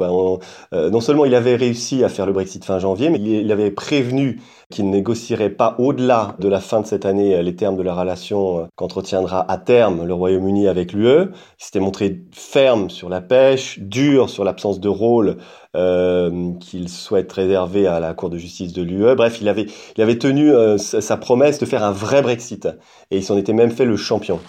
Euh, 0.72 0.90
non 0.90 1.00
seulement 1.00 1.24
il 1.24 1.34
avait 1.34 1.56
réussi 1.56 2.02
à 2.04 2.08
faire 2.08 2.26
le 2.26 2.32
Brexit 2.32 2.64
fin 2.64 2.78
janvier, 2.78 3.10
mais 3.10 3.18
il, 3.18 3.52
avait 3.52 3.70
prévenu 3.70 4.40
qu'il 4.70 4.86
ne 4.86 4.90
négocierait 4.90 5.50
pas 5.50 5.76
au-delà 5.78 6.34
de 6.38 6.48
la 6.48 6.60
fin 6.60 6.80
de 6.80 6.86
cette 6.86 7.04
année 7.04 7.40
les 7.42 7.54
termes 7.54 7.76
de 7.76 7.82
la 7.82 7.94
relation 7.94 8.60
euh, 8.60 8.64
qu'entretiendra 8.74 9.50
à 9.50 9.58
terme 9.58 10.04
le 10.04 10.14
Royaume-Uni 10.14 10.66
avec 10.66 10.92
l'UE. 10.92 11.30
Il 11.60 11.64
s'était 11.64 11.80
montré 11.80 12.22
ferme 12.32 12.90
sur 12.90 13.08
la 13.08 13.20
pêche, 13.20 13.78
dur 13.80 14.30
sur 14.30 14.44
l'absence 14.44 14.80
de 14.80 14.88
rôle 14.88 15.36
euh, 15.76 16.52
qu'il 16.60 16.88
souhaite 16.88 17.32
réserver 17.32 17.86
à 17.86 18.00
la 18.00 18.14
Cour 18.14 18.30
de 18.30 18.38
justice 18.38 18.72
de 18.72 18.82
l'UE. 18.82 19.14
Bref, 19.14 19.40
il 19.40 19.48
avait 19.48 20.18
tenu 20.18 20.52
sa 20.78 21.16
promesse 21.16 21.58
de 21.58 21.66
faire 21.66 21.84
un 21.84 21.92
vrai 21.92 22.22
Brexit. 22.22 22.66
Et 23.10 23.18
il 23.18 23.24
s'en 23.24 23.36
était 23.36 23.52
même 23.52 23.70
fait 23.70 23.84
le 23.84 23.96
champion. 23.96 24.40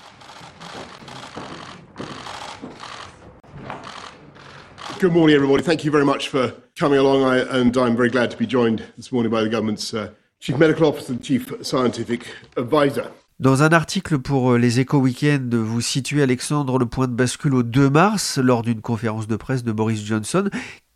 Good 5.00 5.14
morning, 5.14 5.36
everybody. 5.36 5.62
Thank 5.62 5.84
you 5.84 5.92
very 5.92 6.06
much 6.06 6.28
for 6.28 6.52
coming 6.76 6.98
along, 6.98 7.24
I, 7.24 7.38
and 7.60 7.78
I'm 7.78 7.96
very 7.96 8.10
glad 8.10 8.32
to 8.32 8.38
be 8.38 8.48
joined 8.48 8.82
this 8.98 9.12
morning 9.12 9.32
by 9.32 9.44
the 9.44 9.50
government's 9.50 9.94
uh, 9.94 10.10
Chief 10.40 10.58
Medical 10.58 10.88
Officer 10.88 11.14
and 11.14 11.24
Chief 11.24 11.54
Scientific 11.62 12.26
Advisor. 12.58 13.06
Dans 13.40 13.62
un 13.62 13.70
article 13.74 14.18
pour 14.18 14.54
euh, 14.54 14.58
les 14.58 14.80
Éco 14.80 14.98
Weekend, 14.98 15.54
vous 15.54 15.82
situez 15.82 16.24
Alexandre 16.24 16.80
le 16.80 16.88
point 16.88 17.08
de 17.08 17.14
bascule 17.14 17.54
au 17.54 17.62
2 17.62 17.92
mars 17.92 18.40
lors 18.40 18.64
d'une 18.64 18.82
conférence 18.82 19.28
de 19.28 19.36
presse 19.36 19.64
de 19.64 19.72
Boris 19.72 20.04
Johnson. 20.04 20.50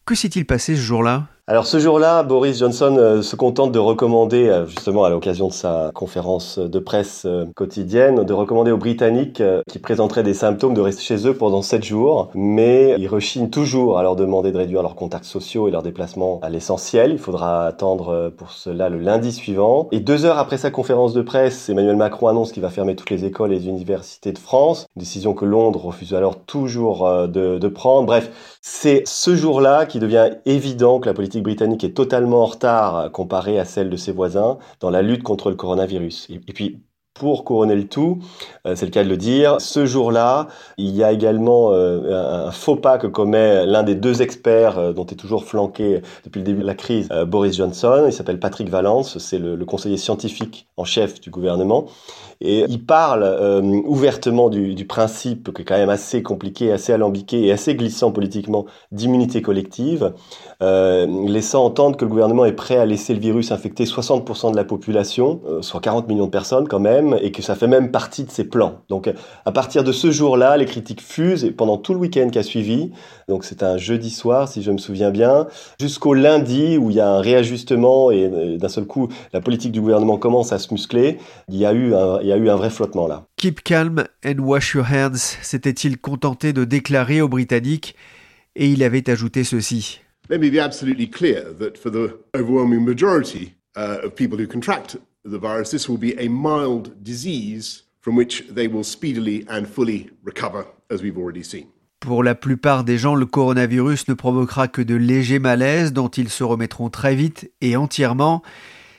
Que 0.06 0.16
s'est-il 0.16 0.48
passé 0.48 0.76
ce 0.76 0.82
jour-là? 0.82 1.28
Alors 1.52 1.68
ce 1.68 1.80
jour-là, 1.80 2.24
Boris 2.24 2.60
Johnson 2.60 2.96
euh, 2.98 3.22
se 3.22 3.36
contente 3.36 3.74
de 3.74 3.78
recommander, 3.78 4.48
euh, 4.48 4.66
justement 4.68 5.04
à 5.04 5.10
l'occasion 5.10 5.50
de 5.50 5.52
sa 5.52 5.92
conférence 5.94 6.58
de 6.58 6.80
presse 6.80 7.24
euh, 7.26 7.44
quotidienne, 7.58 8.24
de 8.24 8.32
recommander 8.32 8.72
aux 8.72 8.78
Britanniques 8.78 9.44
qui 9.70 9.80
présenteraient 9.80 10.24
des 10.24 10.34
symptômes 10.34 10.74
de 10.74 10.80
rester 10.80 11.02
chez 11.02 11.28
eux 11.28 11.34
pendant 11.34 11.62
7 11.62 11.84
jours, 11.84 12.30
mais 12.36 12.96
il 12.98 13.06
rechigne 13.10 13.50
toujours 13.50 14.00
à 14.00 14.02
leur 14.02 14.16
demander 14.16 14.54
de 14.54 14.58
réduire 14.60 14.82
leurs 14.82 14.96
contacts 14.96 15.26
sociaux 15.26 15.68
et 15.68 15.72
leurs 15.72 15.84
déplacements 15.84 16.40
à 16.42 16.50
l'essentiel. 16.50 17.12
Il 17.12 17.20
faudra 17.20 17.66
attendre 17.66 18.32
pour 18.38 18.52
cela 18.52 18.88
le 18.88 19.00
lundi 19.00 19.34
suivant. 19.34 19.90
Et 19.92 20.00
deux 20.00 20.24
heures 20.24 20.38
après 20.38 20.58
sa 20.58 20.72
conférence 20.72 21.14
de 21.14 21.22
presse, 21.22 21.68
Emmanuel 21.68 21.98
Macron 21.98 22.30
annonce 22.30 22.54
qu'il 22.54 22.64
va 22.64 22.70
fermer 22.70 22.96
toutes 22.96 23.10
les 23.10 23.26
écoles 23.26 23.52
et 23.52 23.60
les 23.60 23.68
universités 23.68 24.32
de 24.32 24.40
France, 24.40 24.86
décision 24.96 25.34
que 25.34 25.44
Londres 25.44 25.84
refuse 25.84 26.14
alors 26.14 26.40
toujours 26.46 27.28
de, 27.28 27.58
de 27.58 27.68
prendre. 27.68 28.06
Bref, 28.06 28.58
c'est 28.62 29.04
ce 29.06 29.36
jour-là 29.36 29.86
qui 29.86 30.00
devient 30.00 30.30
évident 30.46 31.02
que 31.02 31.10
la 31.10 31.14
politique 31.14 31.41
britannique 31.42 31.84
est 31.84 31.96
totalement 31.96 32.44
en 32.44 32.46
retard 32.46 33.12
comparée 33.12 33.60
à 33.60 33.66
celle 33.66 33.90
de 33.90 33.98
ses 33.98 34.12
voisins 34.12 34.58
dans 34.80 34.90
la 34.90 35.02
lutte 35.02 35.24
contre 35.24 35.50
le 35.50 35.56
coronavirus. 35.56 36.28
Et, 36.30 36.40
puis, 36.40 36.80
pour 37.14 37.44
couronner 37.44 37.76
le 37.76 37.88
tout, 37.88 38.20
euh, 38.66 38.76
c'est 38.76 38.86
le 38.86 38.92
cas 38.92 39.04
de 39.04 39.10
le 39.10 39.18
dire, 39.18 39.60
ce 39.60 39.86
jour-là, 39.86 40.48
il 40.78 40.96
y 40.96 41.04
a 41.04 41.12
également 41.12 41.72
euh, 41.72 42.48
un 42.48 42.52
faux 42.52 42.78
pas 42.78 42.98
que 42.98 43.08
commet 43.08 43.66
l'un 43.66 43.84
des 43.84 43.96
deux 43.96 44.22
experts 44.22 44.80
euh, 44.80 44.94
dont 44.94 45.06
est 45.06 45.16
toujours 45.16 45.44
flanqué 45.44 46.02
depuis 46.24 46.40
le 46.40 46.46
début 46.46 46.62
de 46.62 46.68
la 46.68 46.74
crise, 46.74 47.10
Boris 47.28 47.58
Johnson. 47.58 48.06
Il 48.08 48.14
s'appelle 48.14 48.40
Patrick 48.40 48.70
Valence, 48.70 49.18
c'est 49.18 49.40
le, 49.40 49.58
conseiller 49.66 49.98
scientifique 49.98 50.68
chef 50.86 51.20
du 51.20 51.30
gouvernement. 51.30 51.88
Et 52.44 52.66
il 52.68 52.84
parle 52.84 53.22
euh, 53.24 53.62
ouvertement 53.86 54.50
du, 54.50 54.74
du, 54.74 54.86
principe, 54.86 55.54
qui 55.54 55.62
est 55.62 55.66
quand 55.66 55.78
même 55.78 55.92
assez 55.92 56.24
compliqué, 56.24 56.72
assez 56.72 56.92
alambiqué 56.92 57.46
et 57.46 57.52
assez 57.52 57.76
glissant 57.76 58.12
politiquement, 58.12 58.66
d'immunité 58.92 59.44
collective, 59.44 60.14
euh, 60.64 61.06
laissant 61.28 61.64
entendre 61.64 61.98
que 61.98 62.04
le 62.04 62.10
gouvernement 62.10 62.46
est 62.46 62.54
prêt 62.54 62.78
à 62.78 62.88
laisser 62.88 63.14
le 63.14 63.20
virus 63.20 63.52
infecter 63.52 63.84
60% 63.84 64.52
de 64.52 64.56
la 64.56 64.64
population, 64.64 65.40
euh, 65.48 65.62
soit 65.62 65.82
40 65.82 66.08
millions 66.08 66.26
de 66.26 66.32
personnes 66.32 66.68
quand 66.68 66.80
même, 66.80 67.16
et 67.22 67.32
que 67.32 67.44
ça 67.44 67.54
fait 67.54 67.68
même 67.68 67.92
partie 67.92 68.24
de 68.24 68.32
ses 68.32 68.46
plans. 68.46 68.80
Donc 68.90 69.08
à 69.46 69.52
partir 69.52 69.84
de 69.84 69.92
ce 69.92 70.10
jour-là, 70.10 70.58
les 70.58 70.66
critiques 70.66 71.02
fusent, 71.02 71.46
et 71.46 71.52
pendant 71.52 71.78
tout 71.78 71.94
le 71.94 72.00
week-end 72.00 72.30
qui 72.32 72.40
a 72.40 72.44
suivi, 72.44 72.92
donc 73.28 73.44
c'est 73.44 73.62
un 73.62 73.78
jeudi 73.78 74.10
soir 74.10 74.48
si 74.48 74.64
je 74.64 74.72
me 74.72 74.80
souviens 74.80 75.12
bien, 75.12 75.46
jusqu'au 75.80 76.16
lundi 76.16 76.78
où 76.80 76.90
il 76.90 76.96
y 76.96 77.00
a 77.00 77.10
un 77.10 77.22
réajustement 77.22 78.10
et, 78.10 78.58
d'un 78.58 78.70
seul 78.70 78.86
coup 78.86 79.10
la 79.32 79.42
politique 79.42 79.72
du 79.72 79.80
gouvernement 79.80 80.18
commence 80.18 80.52
à 80.52 80.58
se 80.58 80.68
muscler, 80.72 81.18
il 81.50 81.58
y 81.58 81.66
a 81.66 81.74
eu 81.74 81.94
un, 81.94 82.22
y 82.22 82.32
a 82.32 82.38
eu 82.38 82.50
un 82.50 82.56
vrai 82.56 82.70
flottement 82.70 83.08
là. 83.08 83.28
Keep 83.38 83.64
calm 83.64 84.06
and 84.26 84.40
wash 84.40 84.74
your 84.74 84.86
hands, 84.86 85.38
s'était-il 85.42 85.98
contenté 85.98 86.54
de 86.54 86.64
déclarer 86.64 87.22
aux 87.22 87.30
Britanniques 87.30 87.96
et 88.56 88.70
il 88.70 88.84
avait 88.84 89.10
ajouté 89.10 89.44
ceci. 89.44 90.02
Let 90.30 90.40
me 90.40 90.50
be 90.50 90.60
absolutely 90.60 91.10
clear 91.10 91.44
that 91.60 91.78
for 91.78 91.92
the 91.92 92.14
overwhelming 92.36 92.84
majority 92.86 93.56
uh, 93.76 93.98
of 94.04 94.16
people 94.16 94.40
who 94.40 94.48
contract 94.48 94.98
the 95.26 95.38
virus, 95.38 95.72
this 95.72 95.90
will 95.90 96.00
be 96.00 96.16
a 96.18 96.30
mild 96.30 96.94
disease 97.04 97.84
from 98.02 98.16
which 98.16 98.46
they 98.54 98.68
will 98.68 98.84
speedily 98.84 99.46
and 99.50 99.66
fully 99.66 100.10
recover, 100.24 100.66
as 100.90 101.02
we've 101.02 101.18
already 101.18 101.44
seen. 101.44 101.68
Pour 102.00 102.24
la 102.24 102.34
plupart 102.34 102.84
des 102.84 102.98
gens, 102.98 103.14
le 103.14 103.28
coronavirus 103.28 104.08
ne 104.08 104.16
provoquera 104.16 104.68
que 104.68 104.82
de 104.82 104.96
légers 104.96 105.38
malaises 105.38 105.94
dont 105.94 106.08
ils 106.08 106.30
se 106.30 106.44
remettront 106.44 106.90
très 106.90 107.14
vite 107.14 107.52
et 107.62 107.76
entièrement. 107.76 108.42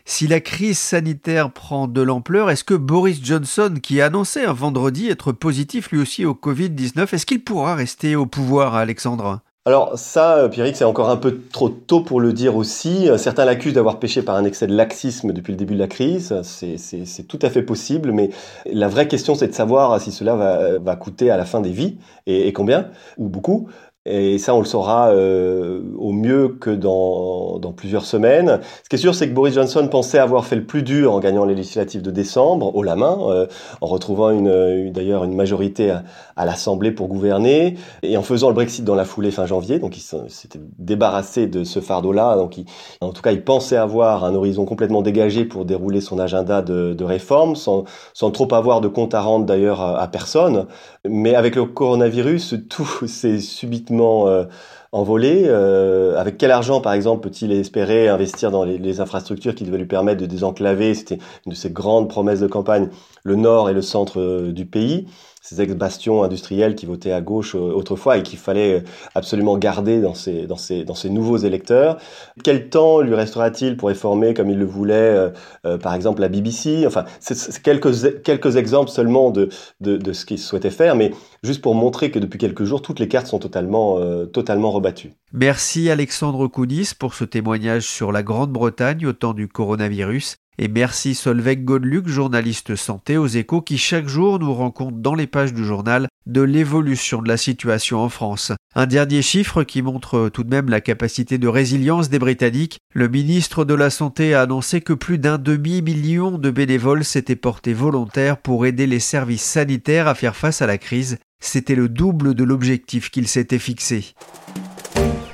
Si 0.04 0.26
la 0.26 0.40
crise 0.40 0.78
sanitaire 0.78 1.52
prend 1.52 1.86
de 1.86 2.02
l'ampleur, 2.02 2.50
est-ce 2.50 2.64
que 2.64 2.74
Boris 2.74 3.24
Johnson, 3.24 3.74
qui 3.80 4.00
a 4.00 4.06
annoncé 4.06 4.44
un 4.44 4.52
vendredi 4.52 5.08
être 5.08 5.30
positif 5.30 5.92
lui 5.92 6.00
aussi 6.00 6.24
au 6.24 6.34
Covid-19, 6.34 7.14
est-ce 7.14 7.24
qu'il 7.24 7.44
pourra 7.44 7.76
rester 7.76 8.16
au 8.16 8.26
pouvoir, 8.26 8.74
Alexandre? 8.74 9.40
Alors 9.64 9.96
ça, 9.96 10.38
euh, 10.38 10.48
Pierrick, 10.48 10.74
c'est 10.74 10.82
encore 10.82 11.08
un 11.08 11.16
peu 11.16 11.40
trop 11.52 11.68
tôt 11.68 12.00
pour 12.00 12.20
le 12.20 12.32
dire 12.32 12.56
aussi. 12.56 13.08
Euh, 13.08 13.16
certains 13.16 13.44
l'accusent 13.44 13.74
d'avoir 13.74 14.00
péché 14.00 14.22
par 14.22 14.34
un 14.34 14.44
excès 14.44 14.66
de 14.66 14.74
laxisme 14.74 15.32
depuis 15.32 15.52
le 15.52 15.56
début 15.56 15.74
de 15.74 15.78
la 15.78 15.86
crise. 15.86 16.34
C'est 16.42 17.28
tout 17.28 17.38
à 17.40 17.48
fait 17.48 17.62
possible, 17.62 18.10
mais 18.10 18.30
la 18.66 18.88
vraie 18.88 19.06
question, 19.06 19.36
c'est 19.36 19.46
de 19.46 19.54
savoir 19.54 20.00
si 20.00 20.10
cela 20.10 20.34
va, 20.34 20.78
va, 20.80 20.96
coûter 20.96 21.30
à 21.30 21.36
la 21.36 21.44
fin 21.44 21.60
des 21.60 21.70
vies 21.70 21.98
et 22.26 22.52
combien, 22.52 22.88
ou 23.18 23.28
beaucoup. 23.28 23.68
Et 24.04 24.38
ça, 24.38 24.52
on 24.52 24.58
le 24.58 24.64
saura 24.64 25.10
euh, 25.10 25.80
au 25.96 26.10
mieux 26.10 26.48
que 26.48 26.70
dans, 26.70 27.60
dans, 27.60 27.70
plusieurs 27.72 28.04
semaines. 28.04 28.58
Ce 28.82 28.88
qui 28.88 28.96
est 28.96 28.98
sûr, 28.98 29.14
c'est 29.14 29.28
que 29.28 29.32
Boris 29.32 29.54
Johnson 29.54 29.86
pensait 29.88 30.18
avoir 30.18 30.44
fait 30.44 30.56
le 30.56 30.64
plus 30.64 30.82
dur 30.82 31.12
en 31.12 31.20
gagnant 31.20 31.44
les 31.44 31.54
législatives 31.54 32.02
de 32.02 32.10
décembre, 32.10 32.74
au 32.74 32.82
la 32.82 32.96
main, 32.96 33.16
euh, 33.28 33.46
en 33.80 33.86
retrouvant 33.86 34.30
une, 34.30 34.90
d'ailleurs 34.90 35.22
une 35.22 35.36
majorité 35.36 35.94
à, 36.36 36.44
l'Assemblée 36.44 36.90
pour 36.90 37.06
gouverner, 37.06 37.76
et 38.02 38.16
en 38.16 38.22
faisant 38.22 38.48
le 38.48 38.54
Brexit 38.54 38.84
dans 38.84 38.96
la 38.96 39.04
foulée 39.04 39.30
fin 39.30 39.46
janvier. 39.46 39.78
Donc, 39.78 39.96
il 39.96 40.02
s'était 40.28 40.60
débarrassé 40.80 41.46
de 41.46 41.62
ce 41.62 41.78
fardeau-là. 41.78 42.34
Donc, 42.34 42.58
il, 42.58 42.64
en 43.02 43.12
tout 43.12 43.22
cas, 43.22 43.30
il 43.30 43.44
pensait 43.44 43.76
avoir 43.76 44.24
un 44.24 44.34
horizon 44.34 44.64
complètement 44.64 45.02
dégagé 45.02 45.44
pour 45.44 45.64
dérouler 45.64 46.00
son 46.00 46.18
agenda 46.18 46.60
de, 46.60 46.92
de 46.92 47.04
réforme, 47.04 47.54
sans, 47.54 47.84
sans 48.14 48.32
trop 48.32 48.52
avoir 48.52 48.80
de 48.80 48.88
compte 48.88 49.14
à 49.14 49.20
rendre 49.20 49.46
d'ailleurs 49.46 49.80
à, 49.80 50.00
à 50.00 50.08
personne. 50.08 50.66
Mais 51.08 51.34
avec 51.34 51.56
le 51.56 51.64
coronavirus, 51.64 52.54
tout 52.68 52.86
s'est 53.08 53.40
subitement 53.40 54.28
euh, 54.28 54.44
envolé. 54.92 55.44
Euh, 55.46 56.16
avec 56.16 56.38
quel 56.38 56.52
argent, 56.52 56.80
par 56.80 56.92
exemple, 56.92 57.28
peut-il 57.28 57.50
espérer 57.50 58.08
investir 58.08 58.52
dans 58.52 58.64
les, 58.64 59.00
infrastructures 59.00 59.54
qui 59.56 59.64
devaient 59.64 59.78
lui 59.78 59.86
permettre 59.86 60.20
de 60.20 60.26
désenclaver? 60.26 60.94
C'était 60.94 61.18
une 61.44 61.52
de 61.52 61.56
ses 61.56 61.70
grandes 61.70 62.08
promesses 62.08 62.38
de 62.38 62.46
campagne, 62.46 62.88
le 63.24 63.34
nord 63.34 63.68
et 63.68 63.72
le 63.72 63.82
centre 63.82 64.20
euh, 64.20 64.52
du 64.52 64.64
pays 64.64 65.06
ces 65.42 65.60
ex-bastions 65.60 66.22
industriels 66.22 66.76
qui 66.76 66.86
votaient 66.86 67.12
à 67.12 67.20
gauche 67.20 67.56
euh, 67.56 67.58
autrefois 67.58 68.16
et 68.16 68.22
qu'il 68.22 68.38
fallait 68.38 68.78
euh, 68.78 68.84
absolument 69.16 69.58
garder 69.58 70.00
dans 70.00 70.14
ces, 70.14 70.46
dans, 70.46 70.56
dans 70.86 71.10
nouveaux 71.10 71.36
électeurs. 71.36 71.98
Quel 72.44 72.70
temps 72.70 73.00
lui 73.00 73.14
restera-t-il 73.16 73.76
pour 73.76 73.88
réformer 73.88 74.34
comme 74.34 74.50
il 74.50 74.58
le 74.58 74.64
voulait, 74.64 75.30
euh, 75.64 75.78
par 75.78 75.94
exemple, 75.94 76.20
la 76.20 76.28
BBC 76.28 76.84
Enfin, 76.86 77.04
c'est 77.18 77.60
quelques, 77.60 78.22
quelques 78.22 78.56
exemples 78.56 78.90
seulement 78.90 79.30
de, 79.30 79.48
de, 79.80 79.96
de 79.96 80.12
ce 80.12 80.24
qu'il 80.24 80.38
souhaitait 80.38 80.70
faire, 80.70 80.94
mais 80.94 81.12
juste 81.42 81.60
pour 81.60 81.74
montrer 81.74 82.12
que 82.12 82.20
depuis 82.20 82.38
quelques 82.38 82.64
jours, 82.64 82.80
toutes 82.80 83.00
les 83.00 83.08
cartes 83.08 83.26
sont 83.26 83.40
totalement, 83.40 83.98
totalement 84.26 84.70
rebattues. 84.70 85.12
Merci 85.32 85.90
Alexandre 85.90 86.46
Koudis 86.46 86.92
pour 86.96 87.14
ce 87.14 87.24
témoignage 87.24 87.82
sur 87.82 88.12
la 88.12 88.22
Grande-Bretagne 88.22 89.06
au 89.06 89.12
temps 89.12 89.34
du 89.34 89.48
coronavirus. 89.48 90.36
Et 90.58 90.68
merci 90.68 91.14
Solveig 91.14 91.64
Godluc, 91.64 92.08
journaliste 92.08 92.76
santé 92.76 93.16
aux 93.16 93.26
échos, 93.26 93.62
qui 93.62 93.78
chaque 93.78 94.06
jour 94.06 94.38
nous 94.38 94.52
rend 94.52 94.70
compte 94.70 95.00
dans 95.00 95.14
les 95.14 95.26
pages 95.26 95.54
du 95.54 95.64
journal 95.64 96.08
de 96.26 96.42
l'évolution 96.42 97.22
de 97.22 97.28
la 97.28 97.38
situation 97.38 98.00
en 98.00 98.10
France. 98.10 98.52
Un 98.74 98.86
dernier 98.86 99.22
chiffre 99.22 99.64
qui 99.64 99.80
montre 99.80 100.28
tout 100.28 100.44
de 100.44 100.50
même 100.50 100.68
la 100.68 100.82
capacité 100.82 101.38
de 101.38 101.48
résilience 101.48 102.10
des 102.10 102.18
Britanniques. 102.18 102.78
Le 102.92 103.08
ministre 103.08 103.64
de 103.64 103.74
la 103.74 103.88
Santé 103.88 104.34
a 104.34 104.42
annoncé 104.42 104.82
que 104.82 104.92
plus 104.92 105.18
d'un 105.18 105.38
demi-million 105.38 106.36
de 106.36 106.50
bénévoles 106.50 107.04
s'étaient 107.04 107.34
portés 107.34 107.74
volontaires 107.74 108.36
pour 108.36 108.66
aider 108.66 108.86
les 108.86 109.00
services 109.00 109.42
sanitaires 109.42 110.06
à 110.06 110.14
faire 110.14 110.36
face 110.36 110.60
à 110.60 110.66
la 110.66 110.76
crise. 110.76 111.18
C'était 111.40 111.74
le 111.74 111.88
double 111.88 112.34
de 112.34 112.44
l'objectif 112.44 113.10
qu'il 113.10 113.26
s'était 113.26 113.58
fixé. 113.58 114.14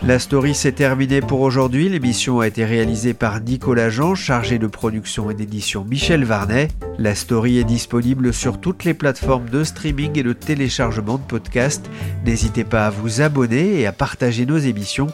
La 0.09 0.19
story 0.19 0.55
s'est 0.55 0.73
terminée 0.73 1.21
pour 1.21 1.43
aujourd'hui. 1.43 1.91
L'émission 1.91 2.41
a 2.41 2.47
été 2.47 2.65
réalisée 2.65 3.13
par 3.13 3.43
Nicolas 3.43 3.91
Jean, 3.91 4.15
chargé 4.15 4.59
de 4.59 4.67
production 4.67 5.31
et 5.31 5.35
d'édition 5.35 5.85
Michel 5.85 6.25
Varnet. 6.25 6.69
La 6.99 7.15
story 7.15 7.59
est 7.59 7.65
disponible 7.65 8.33
sur 8.33 8.59
toutes 8.59 8.85
les 8.85 8.95
plateformes 8.95 9.51
de 9.51 9.63
streaming 9.65 10.19
et 10.19 10.23
de 10.23 10.33
téléchargement 10.33 11.19
de 11.19 11.25
podcasts. 11.25 11.91
N'hésitez 12.25 12.65
pas 12.65 12.87
à 12.87 12.91
vous 12.91 13.21
abonner 13.21 13.81
et 13.81 13.87
à 13.87 13.93
partager 13.93 14.47
nos 14.47 14.57
émissions. 14.57 15.09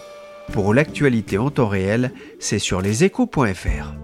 Pour 0.52 0.72
l'actualité 0.72 1.38
en 1.38 1.50
temps 1.50 1.66
réel, 1.66 2.12
c'est 2.38 2.60
sur 2.60 2.80
leséchos.fr. 2.80 4.03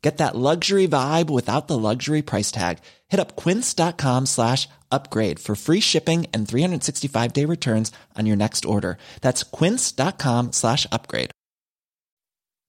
Get 0.00 0.18
that 0.18 0.36
luxury 0.36 0.86
vibe 0.86 1.28
without 1.28 1.66
the 1.66 1.76
luxury 1.76 2.22
price 2.22 2.52
tag. 2.52 2.78
Hit 3.08 3.18
up 3.18 3.34
quince.com 3.34 4.26
slash 4.26 4.68
upgrade 4.92 5.40
for 5.40 5.56
free 5.56 5.80
shipping 5.80 6.26
and 6.32 6.46
365 6.46 7.32
day 7.32 7.44
returns 7.44 7.90
on 8.16 8.26
your 8.26 8.36
next 8.36 8.64
order. 8.64 8.96
That's 9.22 9.42
quince.com 9.42 10.52
slash 10.52 10.86
upgrade. 10.92 11.32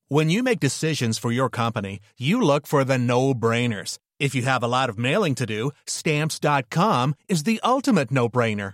When 0.08 0.32
you 0.32 0.42
make 0.42 0.60
decisions 0.60 1.20
for 1.20 1.32
your 1.32 1.52
company, 1.52 2.00
you 2.18 2.42
look 2.42 2.66
for 2.66 2.84
the 2.84 2.98
no 2.98 3.36
brainers. 3.36 4.00
If 4.20 4.34
you 4.34 4.42
have 4.42 4.64
a 4.64 4.68
lot 4.68 4.90
of 4.90 4.98
mailing 4.98 5.36
to 5.36 5.46
do, 5.46 5.72
stamps.com 5.86 7.14
is 7.28 7.44
the 7.44 7.60
ultimate 7.64 8.10
no 8.10 8.28
brainer. 8.28 8.74